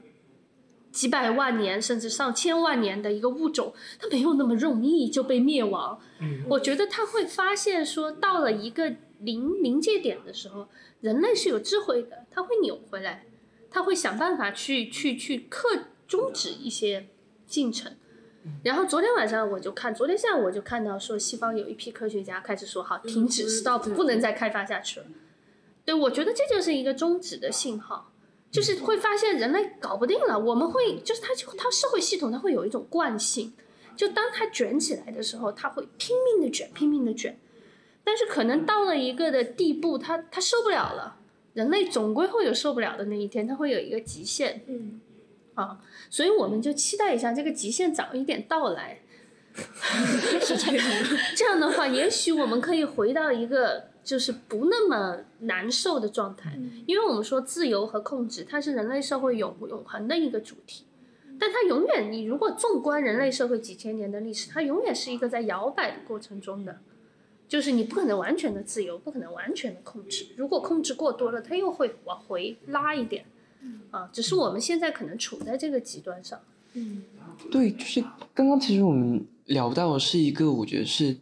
[0.91, 6.01] 几百万年甚至上千万年的一个物种，它没有那么容易就被灭亡。
[6.19, 10.67] 嗯我觉得他会发现说，到了一个临临界点的时候，
[10.99, 13.25] 人类是有智慧的，他会扭回来，
[13.69, 17.07] 他会想办法去去去克终止一些
[17.47, 17.95] 进程。
[18.63, 25.05] 然后昨天晚上我就看，昨天下午我就看到说，西方有一批科学家开始说，好，停止，stop，不能再开发下去了。
[25.85, 28.11] 对，我觉得这就是一个终止的信号，
[28.51, 30.37] 就是会发现人类搞不定了。
[30.39, 33.53] 我们会，就是它它社会系统它会有一种惯性，
[33.95, 37.39] 就当它卷起来的时候，它会拼命的卷，拼命的卷。
[38.03, 41.17] 但是可能到了一个的地步，它它受不了了。
[41.53, 44.63] 人类总归会有受不了的那一天，它会有一个极限。
[44.67, 45.01] 嗯，
[45.55, 45.79] 啊，
[46.09, 48.99] 所以我们就期待一下这个极限早一点到来。
[50.39, 60.85] 是这样的，这样的话，也许我们可以回到一个就是不那么难受的状态，因为我们说自由和控制，它是人类社会永永恒的一个主题，
[61.37, 66.79] 但它永远，你如果纵观人类社会几千年的历史，它永远是一个在摇摆的过程中的，
[67.49, 73.25] 就是你不可能完全的自由，不可能完全的控制，如果控制过多了，它又会往回拉一点，
[73.91, 76.39] 啊，只是我们现在可能处在这个极端上。
[76.73, 77.03] 嗯
[77.51, 78.01] 对，就是
[78.33, 81.17] 刚刚其实我们聊到的是一个我觉得是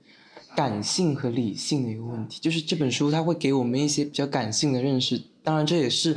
[0.56, 6.16] 感性和理性的一个问题，就是这本书它会给我们一些比较感性的认识，当然这也是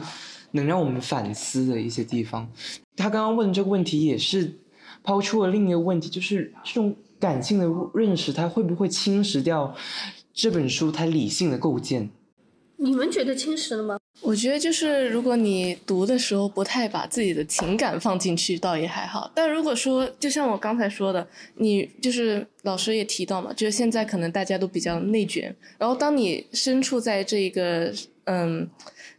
[0.51, 2.51] 能让我们反思的一些地方。
[2.97, 4.59] 他刚刚问这个问题也是
[5.03, 9.75] 抛出了另一个问题，就是这种感性的认识，它会不会侵蚀掉
[10.35, 12.11] 这本书它理性的构建？
[12.77, 13.99] 你们觉得侵蚀了吗？
[14.21, 19.31] 我觉得就是如果你读的时候不太把自己的情感放进去，倒也还好。
[19.35, 27.93] 但如果说，就像我刚才说的，你就是老师也提到嘛，就是现在可能大家都比较内卷，然后当你身处在这个
[28.25, 28.69] 嗯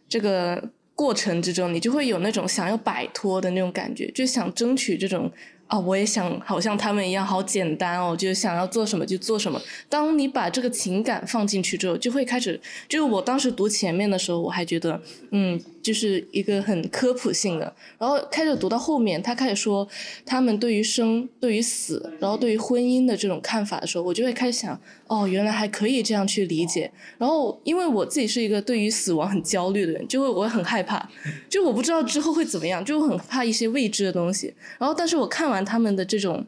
[0.08, 5.30] 这个过程之中，你就会有那种想要摆脱的那种感觉，就想争取这种。
[5.74, 9.60] 啊，我也想好像他们一样，好简单哦，就想要做什么就做什么。
[9.90, 15.02] 当你把这个情感放进去之后，就会开始，就是我当时读前面的时候，我还觉得，
[15.32, 17.76] 嗯，就是一个很科普性的。
[18.00, 19.88] 然后开始读到后面，他开始说
[20.26, 26.92] 他们对于生、对于死，然后对于婚姻的这种看法的时候，我就会开始想，哦，原来还可以这样去理解。
[27.20, 31.08] 然后因为我自己是一个对于死亡很焦虑的人，就会我很害怕，
[31.48, 34.54] 就我不知道之后会怎么样，就很怕一些未知的东西。
[34.80, 36.46] 然后但是我看完他们的这种。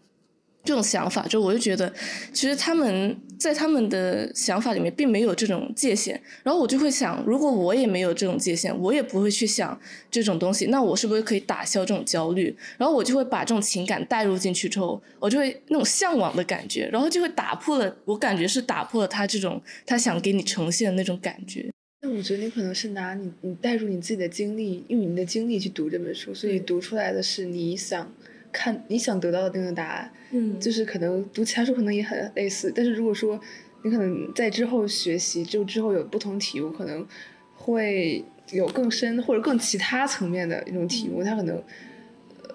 [0.65, 1.93] 这种想法，就我就觉得，
[2.33, 6.19] 其实他们在他们的想法里面并没有这种界限。
[6.43, 12.55] 然后我就会想，如果我也没有这种界限，我也不会去想这种东西，那我是不是可以打消这种焦虑？
[12.77, 21.69] 然后我就会把这种情感带入进去之后，我就会那种向往的感觉，然后就会打破了，我感觉是打破了他这种他想给你呈现的那种感觉。
[22.01, 28.11] 那我觉得你可能是拿你你带入你自己的经历，用你的经历去读这本书，所以读出来的是你想
[28.55, 30.11] 看、你想得到的那个答案。
[30.31, 33.39] 嗯，就是可能读其他书可能也很类似，但是如果说
[33.83, 37.05] 你可能在之后学习，就之后有不同体悟，可能
[37.53, 41.63] 会有更深或者更其他层面的一种体悟，它可能呃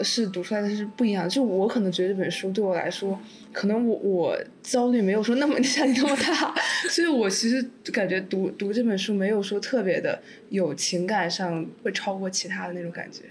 [0.02, 1.30] 是读出来的是不一样的。
[1.30, 3.18] 就我可能觉得这本书对我来说，
[3.52, 6.54] 可能我我焦虑没有说那么 像你那么大，
[6.88, 13.22] 所以我其实感觉读读这本书没有说特别的有情感上会超过其他的那种感觉。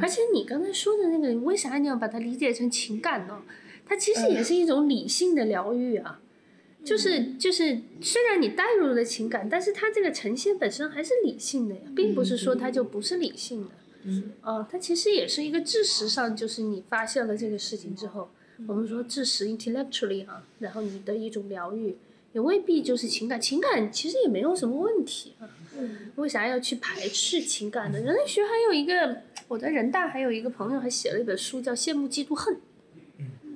[0.00, 3.42] 而且你刚才说的那个，为啥你要把它理解成情感呢？
[3.86, 6.20] 它其实也是一种理性的疗愈啊。
[6.82, 13.70] 就是就是，虽然你带入了情感，但是它这个呈现本身还是理性的呀，并不是说它就不是理性的。
[14.04, 18.30] 嗯，啊，它其实也是一个知识上，就是你发现了这个事情之后，
[18.66, 21.96] 我们说知识 intellectually 啊，然后你的一种疗愈，
[22.32, 25.48] 也未必就是情感，情感其实也没有什么问题啊。
[26.16, 27.98] 为啥要去排斥情感呢？
[27.98, 32.54] 人类学还有一个，我在人大还有一个朋友还写了一本书叫《羡慕嫉妒恨》，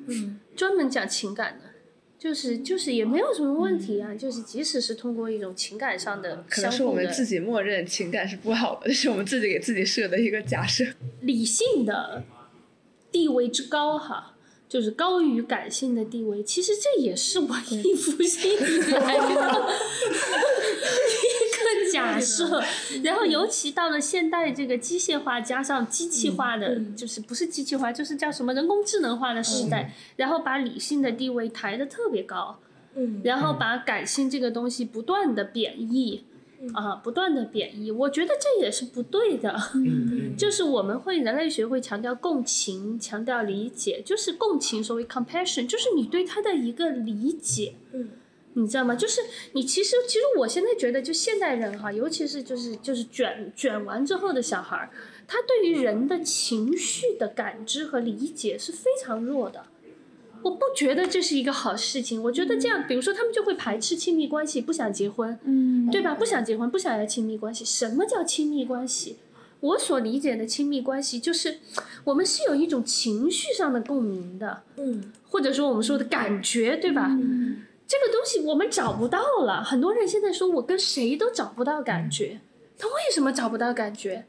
[0.06, 1.63] 嗯，专门讲情感的，
[2.24, 10.86] 就是就是也没有什么问题啊，就是即使是通过一种情感上的可能是我们自己默认情感是不好的，这是我们自己给自己设的一个假设。
[11.20, 12.24] 理性的
[13.12, 14.33] 地位之高哈，
[14.74, 18.56] 就是高于感性的地位，其实这也是文艺复兴以
[18.90, 19.30] 来的
[21.22, 22.60] 一个假设。
[23.04, 32.58] 然后尤其到了现代这个机械化加上机器化的，就是不是机器化，就是叫什么人工智能化的时代，然后把理性的地位抬得特别高。
[32.96, 36.24] 嗯，然后把感性这个东西不断的贬义，
[36.72, 39.54] 啊，不断的贬义，我觉得这也是不对的。
[39.74, 47.74] 嗯就是我们会人类学会强调共情，强调理解，就是共情，所谓 compassion，就是你对他的一个理解。
[47.92, 48.08] 嗯，
[48.54, 48.94] 你知道吗？
[48.96, 49.20] 就是
[49.52, 54.90] 你其实，其实我现在觉得，就现代人哈，尤其是就是就是卷卷完之后的小孩儿，
[55.28, 59.66] 他对于人的情绪的感知和理解是非常弱的。
[60.44, 62.22] 我不觉得这是一个好事情。
[62.22, 66.14] 我觉得这样，比如说他们就会排斥亲密关系，不想结婚，嗯，对吧？
[66.14, 67.64] 不想结婚，不想要亲密关系。
[67.64, 69.16] 什么叫亲密关系？
[69.60, 71.60] 我所理解的亲密关系，就是
[72.04, 77.08] 我们是有一种情绪上的共鸣的，嗯，或者说我们说的感觉，对吧？
[77.88, 79.64] 这个东西我们找不到了。
[79.64, 82.40] 很多人现在说我跟谁都找不到感觉，
[82.78, 84.26] 他为什么找不到感觉？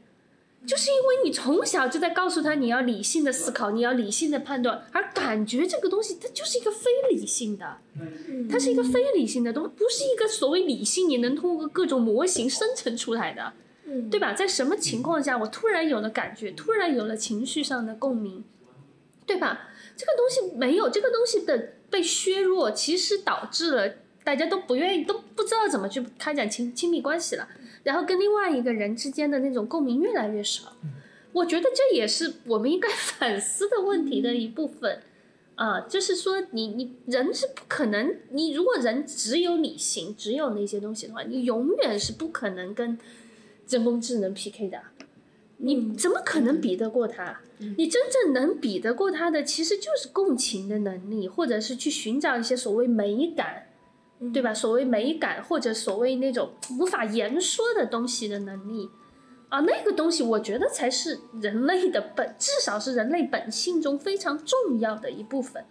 [0.64, 7.78] 就是因为你从小就在告诉他你要理性的思考，你要理性的判断，而感觉这个东西它就是一个非理性的，
[8.50, 13.52] 它是一个非理性的东西，不是一个所谓理性你能通过各种模型生成出来的，
[14.10, 14.32] 对吧？
[14.32, 18.42] 在什么情况下我突然有了感觉，突然有了情绪上的共鸣，
[19.24, 19.68] 对吧？
[19.96, 23.94] 这个东西没有，这个东西的被削弱，其实导致了
[24.24, 27.48] 大家都不愿意，都不知道怎么去开展亲亲密关系了。
[27.86, 30.76] 然后跟另外一个人之间的那种共鸣越来越少，
[31.30, 35.02] 我觉得这也是我们应该 反思的问题的一部分，
[35.54, 42.98] 啊，就是说你你人是不可能，你如果人只有理性，只有那些东西的话，你永远是不可能跟
[43.68, 44.80] 人工智能 PK 的，
[45.58, 47.40] 你怎么可能比得过它？
[47.76, 53.65] 你真正能比得过他的，其实就是共情的能力，或者是去寻找一些所谓美感。
[54.32, 54.54] 对吧？
[54.54, 58.90] 所谓美感或者所谓那种无法言说的东西的能力，
[59.48, 65.64] 啊，那个东西我觉得才是人类的本，至少是人类本性中非常重要的一部分。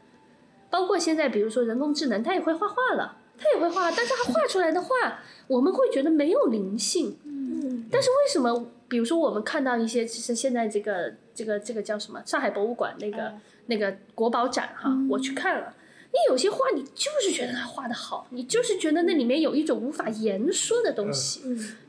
[0.69, 7.17] 包括现在，比如说人工智能，它也会画画了，它也会画，但是它画出来的画，我们会觉得没有灵性。
[7.23, 8.71] 嗯，但是为什么？
[8.87, 12.21] 比如说我们看到一些，其实现在这个这个这个叫什么？
[12.25, 13.33] 上海博物馆那个
[13.65, 15.73] 那个国宝展哈，我去看了。
[16.15, 21.41] 你有些画，你就是觉得他画的好，你就是觉得那里面有一种无法言说的东西，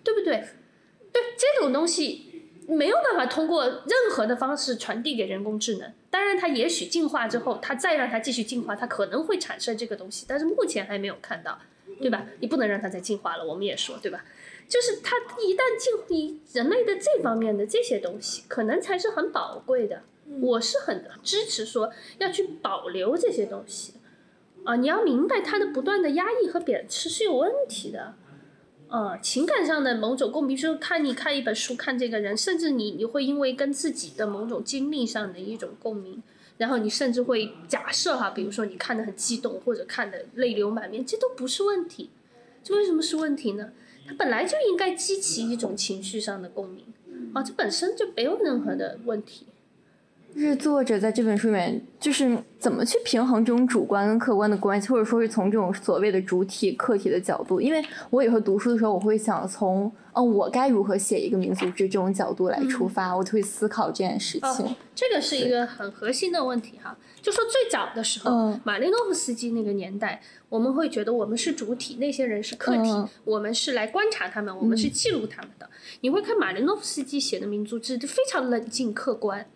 [0.03, 0.45] 对不对？
[1.13, 5.93] 对，这种东西没有办法通过任何的方式传递给人工智能。
[6.11, 11.57] 当然，它也许进化之后，它再让它继续进化，它可能会产生这个东西，但是目前还没有看到，
[12.01, 12.27] 对吧？
[12.41, 14.25] 你不能让它再进化了，我们也说，对吧？
[14.69, 20.03] 就是它一旦进，你人类的这方面的这些东西，可能才是很宝贵的。
[20.41, 23.93] 我是很支持说要去保留这些东西。
[24.67, 28.15] 啊，你要明白他的不断的压抑和贬斥是有问题的，
[28.89, 36.21] 啊，情感上的某种共鸣，比如说看你看一本书，看这个人，甚至你你会因为跟自己的某种经历上的一种共鸣，
[36.59, 42.11] 然后你甚至会假设哈，比如说你看的很激动，或者看的泪流满面，这都不是问题，
[42.65, 43.71] 这为什么是问题呢？
[44.05, 46.85] 它本来就应该激起一种情绪上的共鸣，
[47.33, 49.47] 啊，这本身就没有任何的问题。
[50.37, 57.59] 就是作者在这本书里面，就是怎么去平衡这种主观跟客观的关系，或者说是从这种所谓的主体客体的角度。
[57.59, 64.67] 因为我以后读书的时候，我会想从嗯我该如何写一个民族志这种角度来出发，我就会思考这件事情。
[64.67, 66.95] 哦，这个是一个很核心的问题哈。
[67.23, 70.21] 就说最早的时候，嗯马林诺夫斯基那个年代，
[70.51, 75.67] 我们会觉得我们是主体，那些人是客体，嗯我们是来观察他们，我们是记录他们的。
[76.03, 79.47] 你会看马林诺夫斯基写的民族志，就非常冷静客观。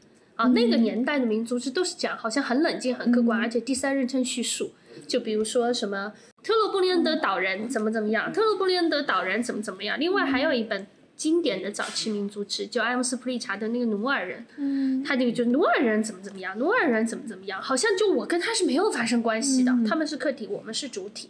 [0.41, 4.73] 啊，那个年代的民族志都是讲，好像很冷静、很客观，而且第三人称叙述。
[5.07, 10.01] 就比如说什么特洛布利恩德岛人怎么怎么样，特洛布利恩德岛人怎么怎么样。
[10.01, 10.87] 另外还有一本
[11.21, 15.05] 经典的早期民族志，就埃姆斯普利查的那个努尔人，嗯。
[15.05, 21.29] 他那个就努尔人怎么怎么样，努尔人怎么怎么样，好像就我跟他是没有发生关系的，他们是客体，我们是主体。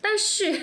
[0.00, 0.58] 但是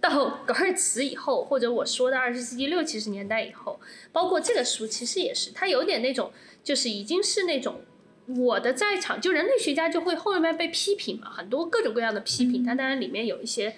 [0.00, 3.78] 到格尔茨以后，或者我说的二十世纪六七十年代以后，
[4.10, 6.32] 包括这个书其实也是，它有点那种，
[6.64, 7.82] 就是已经是那种
[8.26, 13.74] 我的在场，就人类学家就会后面被批评嘛，很多各种各样的批评，它当然里面有一些，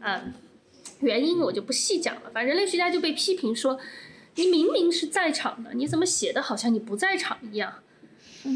[0.00, 0.32] 嗯，
[1.02, 3.78] 原因我就不细讲了，反正人类学家就被批评说，
[4.36, 7.74] 你明明是在场的，你怎么写的好像你不在场一样？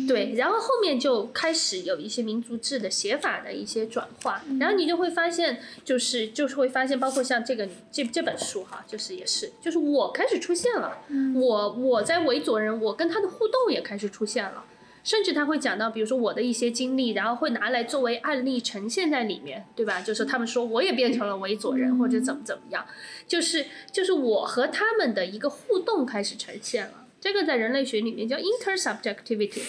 [0.09, 10.99] 对，然后后面就开始有一些民族志的写法的一些转化，然后你就会发现，就是就是会发现，包括像这个这这本书哈，就是也是，就是我开始出现了，
[11.37, 14.65] 我我在维佐人，我跟他的互动也开始出现了，
[15.07, 20.01] 甚至他会讲到，比如说我的一些经历，然后会拿来作为案例呈现在里面，对吧？
[20.01, 22.85] 就是他们说我也变成了维佐人，或者怎么怎么样，
[23.29, 27.07] 就是就是我和他们的一个互动开始呈现了。
[27.21, 29.63] 这个在人类学里面叫 intersubjectivity，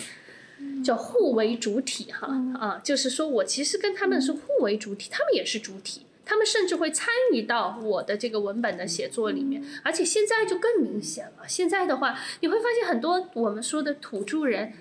[0.83, 2.27] 叫互为主体哈
[2.59, 11.47] 啊，就是说我其实跟他们是互为主体，他们也是主体，他们甚至会参与到我的这个文本的写作里面，而且现在就更明显了。
[11.47, 14.73] 现在的话，你会发现很多我们说的土著人，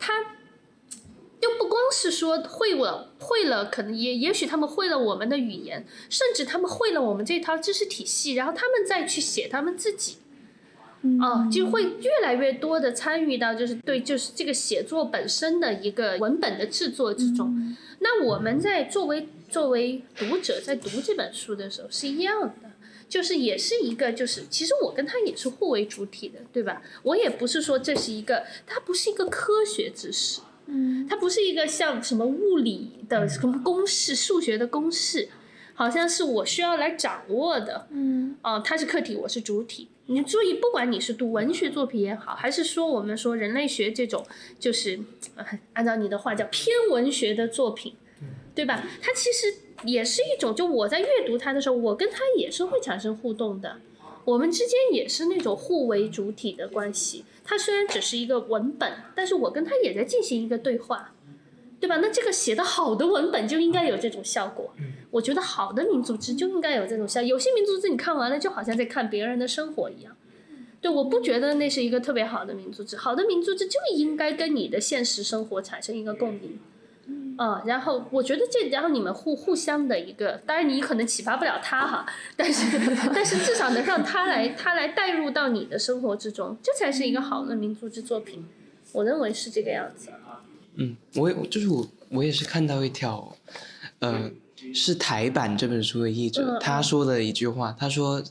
[0.00, 0.12] 他。
[1.42, 10.18] 又不光是说会了会了，可能也也许他们会了我们的语言，甚至他们会了我们这套知识体系，然后他们再去写他们自己。
[11.18, 17.74] 哦，就会越来越多的参与到就是对就是这个写作本身的一个文本的制作之中。
[18.00, 22.69] 那我们在作为作为读者在读这本书的时候是一样的。
[23.10, 26.80] 就是也是一个，就是其实我跟他也是互为主体的，对吧？
[27.02, 35.28] 我也不是说这是一个，它不是一个科学知识，嗯，它不是一个像什么物理的什么公式、数学的公式，
[35.74, 39.88] 好像是我需要来掌握的，嗯，哦，它是客体，我是主体。
[40.06, 44.24] 你注意，不管你是读文学作品也好，还是说我们说人类学这种，
[44.60, 45.00] 就是
[45.72, 47.96] 按照你的话叫偏文学的作品，
[48.54, 48.88] 对吧？
[49.02, 49.52] 它其实。
[49.84, 53.76] 也是一种，就我在阅读它的时候，我跟它也是会产生互动的，
[54.24, 57.24] 我们之间也是那种互为主体的关系。
[57.44, 61.14] 它虽然只是一个文本，但是我跟它也在进行一个对话，
[61.80, 61.96] 对吧？
[61.96, 64.72] 那这个写的好的文本就应该有这种效果。
[65.10, 67.20] 我觉得好的民族志就应该有这种效。
[67.20, 70.16] 有些民族志你看完了就好像在看别人的生活一样，
[70.80, 72.96] 对，我不觉得那是一个特别好的民族志。
[72.96, 76.60] 好的民族志就应该跟你的现实生活产生一个共鸣。
[77.38, 82.06] 嗯，然后我觉得这，然后你们互互相的一个，当然你可能启发不了他哈，
[82.36, 82.66] 但是
[83.14, 88.44] 但是至少能让他来他来带入到你的生活之中，这才是一个好的民族之作品，
[88.92, 90.10] 我认为是这个样子。
[90.74, 93.34] 嗯，我也就是我我也是看到一条，
[94.00, 94.30] 呃，
[94.74, 98.22] 是台版这本书的译者他说的一句话，他说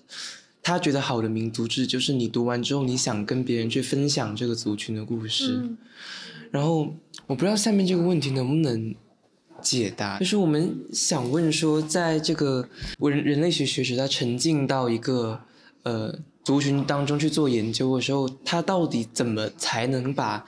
[0.62, 5.70] 他觉得好的民族志就是你读完之后你想跟别人去分享这个族群的故事，
[6.52, 6.94] 然后。
[7.28, 8.96] 我不知道下面这个问题能不能
[9.62, 15.40] 解答，就是我们想问说，在这个人人类学学者他沉浸到一个
[15.84, 20.44] 呃族群当中去做研究的时候，他到底怎么才能把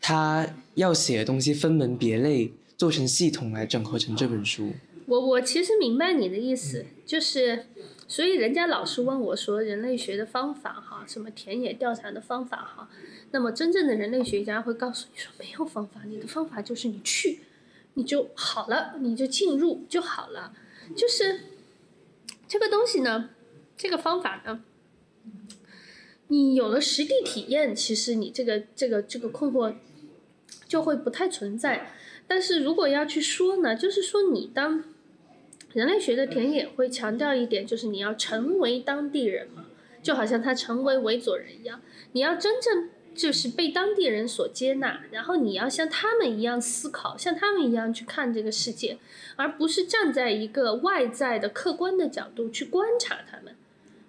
[0.00, 4.72] 他要写的东西分门别类，做成系统来整合成这本书？
[5.04, 7.66] 我我其实明白你的意思，就是
[8.06, 12.88] 所以人家老是问我说，人类学的方法哈，什么田野调查的方法哈。
[13.30, 17.40] 那么，真正的人类学家会告诉你说，没有方法，你的方法就是你去，
[17.92, 20.54] 你就好了，你就进入就好了。
[20.96, 21.40] 就是
[22.48, 23.28] 这个东西呢，
[23.76, 24.64] 这个方法呢，
[26.28, 29.74] 你有了实地体验，其实你这个这个这个困惑
[30.66, 31.92] 就会不太存在。
[32.26, 34.82] 但是如果要去说呢，就是说你当
[35.74, 39.66] 人类学的田野会强调一点，就是你要成为当地人嘛，
[40.02, 42.88] 就好像他成为维佐人一样，你要真正。
[43.18, 48.96] 就是被当地人所接纳，然后你要像他们一样思考，像他们一样去看这个世界，
[49.34, 53.56] 而不是站在一个外在的客观的角度去观察他们。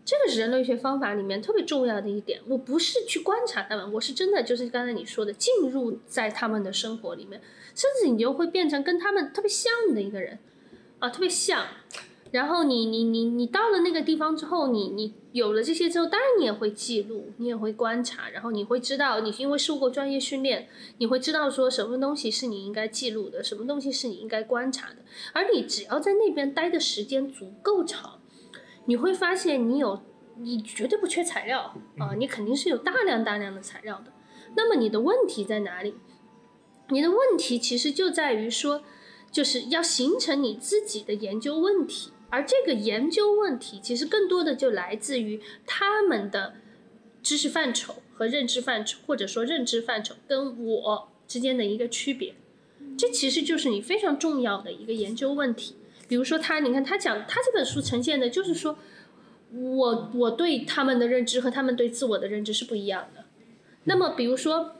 [0.05, 2.39] 这个是人类学方法里面特别重要的一点。
[2.47, 7.41] 我不是去观察他们，我是真的就是刚才你说的进入在他们的生活里面，
[7.73, 10.37] 甚至你就会变成跟他们特别像的一个人，
[10.99, 11.65] 啊，特别像。
[12.31, 20.67] 然后你你你你到了那个地方之后，你你有了这些之后，当然你也会记录，你也会观察，然后你会知道，你因为受过专业训练，
[20.97, 24.95] 你会知道说什么东西是你应该记录的，什么东西是你应该观察的。
[25.31, 28.19] 而你只要在那边待的时间足够长，
[28.85, 30.01] 你会发现你有，
[30.37, 34.11] 你绝对不缺材料啊，你肯定是有大量大量的材料的。
[34.55, 35.93] 那么你的问题在哪里？
[36.89, 38.81] 你的问题其实就在于说，
[39.31, 42.11] 就是要形成你自己的研究问题。
[42.29, 46.53] 而这个研究问题，其实更多的就来自于他们的
[47.23, 52.35] 知识范畴和认知范畴，或者说认知范畴跟我之间的一个区别。
[52.97, 55.75] 这其实就是你非常重要的一个研究问题。
[56.07, 58.77] 比如说他，你看他讲他这本书呈现的就是说，
[59.51, 63.25] 我我对他们的认知和他们对自我的认知是不一样的。
[63.85, 64.75] 那么比如说，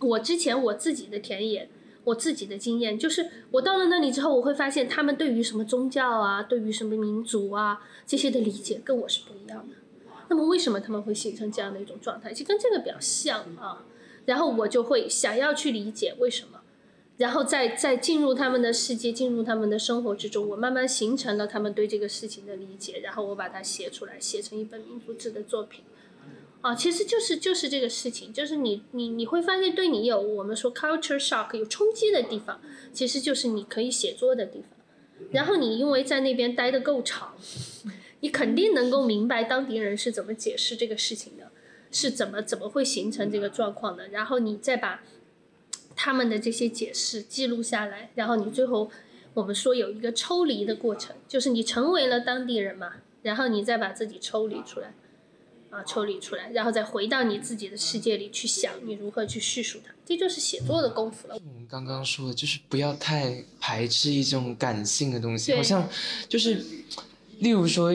[0.00, 1.68] 我之前我自己的田野。
[2.04, 9.74] 我自己的经验就是，我到了那里之后，我会发现他们对于什么宗教啊，对于什么民族啊这些的理解跟我是不一样的。
[10.28, 12.32] 那么为什么他们会形成这样的一种状态？
[12.32, 13.84] 其实跟这个比较像啊。
[14.26, 16.62] 然后我就会想要去理解为什么，
[17.18, 25.84] 然后再再进入他们的世界，进入他们的生活之中，我慢慢形成了他们对这个事情的理解，然后我把它写出来，写成一本民族志的作品。
[26.64, 32.58] 啊，其实就是就是这个事情，就是你你你会发现，对你有我们说 culture shock 有冲击的地方，
[32.90, 34.70] 其实就是你可以写作的地方。
[35.30, 37.36] 然后你因为在那边待的够长，
[38.20, 41.50] 你肯定能够明白当地人是怎么解释这个事情的，
[41.92, 44.08] 是怎么怎么会形成这个状况的。
[44.08, 45.02] 然后你再把
[45.94, 48.90] 他们的这些解释记录下来，然后你最后
[49.34, 54.94] 我们说有一个抽离的过程，就是你成为了当地人嘛，然后你再把自己抽离出来。
[55.74, 61.34] 啊，抽离出来，然后再回到你自己的世界里去想，你如何去叙述它，这就是写作的功夫了。
[61.34, 65.88] 我们刚刚说的就是不要太排斥一种感性的东西，好像
[66.28, 66.64] 就是，
[67.40, 67.92] 例如说，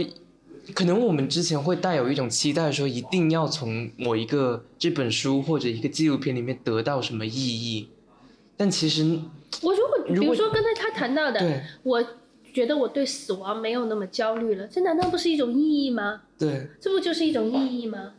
[0.73, 7.87] 可能我们之前会带有一种期待，说一定要从某一个这本书或者一个纪录片里面得到什么意义，
[8.57, 9.03] 但其实
[9.61, 12.05] 我如果比如说刚才他谈到的对，我
[12.53, 16.21] 觉得我对死亡没有那么焦虑了，这难道不是一种意义吗？
[16.37, 18.13] 对，这不就是一种意义吗？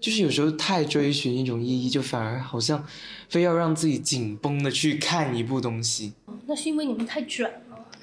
[0.00, 2.84] 就是有时候太追寻一种意义，就反而好像
[3.28, 6.14] 非要让自己紧绷的去看一部东西。
[6.46, 7.78] 那是因为你们太卷了。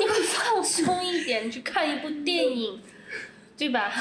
[0.00, 2.80] 你们放松一点，去看一部电影，
[3.56, 3.92] 对吧？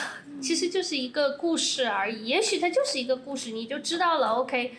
[0.41, 4.29] 其实就是一个故事而已，也许它就是一个故事，你就知道了。
[4.29, 4.73] OK，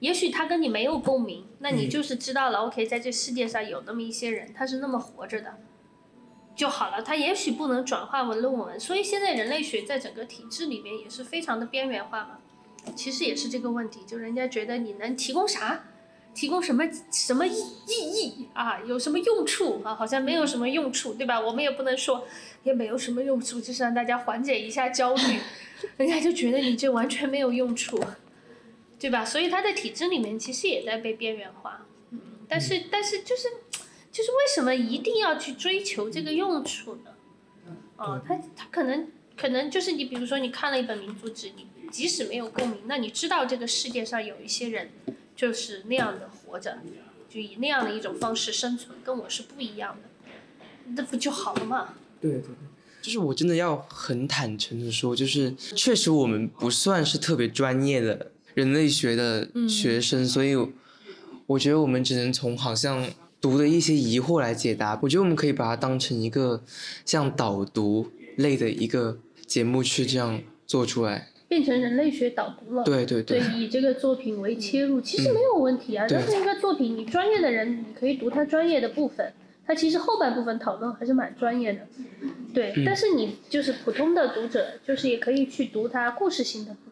[0.00, 2.60] 也许他跟你没有共鸣，那你就是知道了。
[2.60, 5.56] OK，在这世界上有那么一些人，他是那么活着的，
[6.54, 7.02] 就好了。
[7.02, 12.38] 他也许不能转化为论文，所以现在人类学在整个体制里面也是非常的边缘化嘛。
[12.94, 15.84] 其实也是这个问题，就人家觉得你能提供啥？
[16.34, 17.52] 提供什么什么意
[17.88, 18.80] 意义啊？
[18.86, 19.92] 有什么用处啊？
[19.94, 21.40] 好像没有什么用处，对吧？
[21.40, 22.24] 我们也不能说
[22.62, 25.38] 也没有什么用处，就是让大家缓解一下焦虑，
[25.98, 28.00] 人家就觉得你这完全没有用处，
[28.98, 29.24] 对吧？
[29.24, 33.48] 所以他在体制里面其实也在被边缘化，嗯，但是但是就是
[34.10, 37.10] 就是为什么一定要去追求这个用处呢？
[37.96, 44.90] 哦，他他可能可能就是你比如说你看了一本民族志，你即使没有共鸣，那你知道这个世界上有一些人。
[45.38, 46.76] 就是那样的活着，
[47.30, 50.32] 就以那样的一种方式生存，跟我是不一样的，
[50.96, 51.94] 那不就好了吗？
[52.20, 52.54] 对对对，
[53.00, 60.56] 就是我真的要很坦诚的说，就是确实我们不算是特别专业的人类学的学生，所以
[61.46, 63.06] 我觉得我们只能从好像
[63.40, 64.98] 读的一些疑惑来解答。
[65.00, 66.64] 我觉得我们可以把它当成一个
[67.04, 71.28] 像导读类的一个节目去这样做出来。
[71.46, 76.04] 变成人类学导读了，对对对，以这个作品为切入，其实没有问题啊。
[76.08, 79.32] 对但是一个作品，你专业的人，你可以读他专业的部分，
[79.64, 81.86] 他其实后半部分讨论还是蛮专业的。
[82.52, 86.87] 对，但是你就是普通的读者，就是也可以去读他故事性的部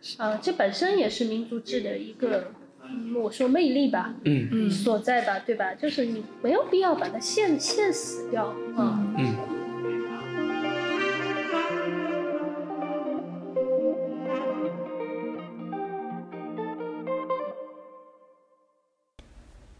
[0.00, 5.74] 分，啊、这本身也是民族志的一个，嗯我说魅力吧，嗯嗯所在吧，对吧？
[5.74, 8.46] 就是你没有必要把它限限死掉
[8.76, 9.14] 啊。
[9.18, 9.34] 嗯。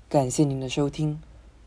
[0.08, 1.20] 感谢您的收听。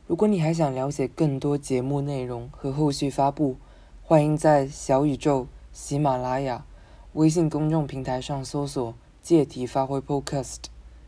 [0.05, 3.55] 如果你还想了解更多节目内容和后续发布，
[4.01, 6.65] 欢迎在小宇宙、喜马拉雅、
[7.13, 10.63] 微信公众平台上搜索“借题发挥 Podcast”。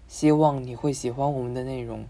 [0.08, 2.06] 希望你会喜欢我们的内容。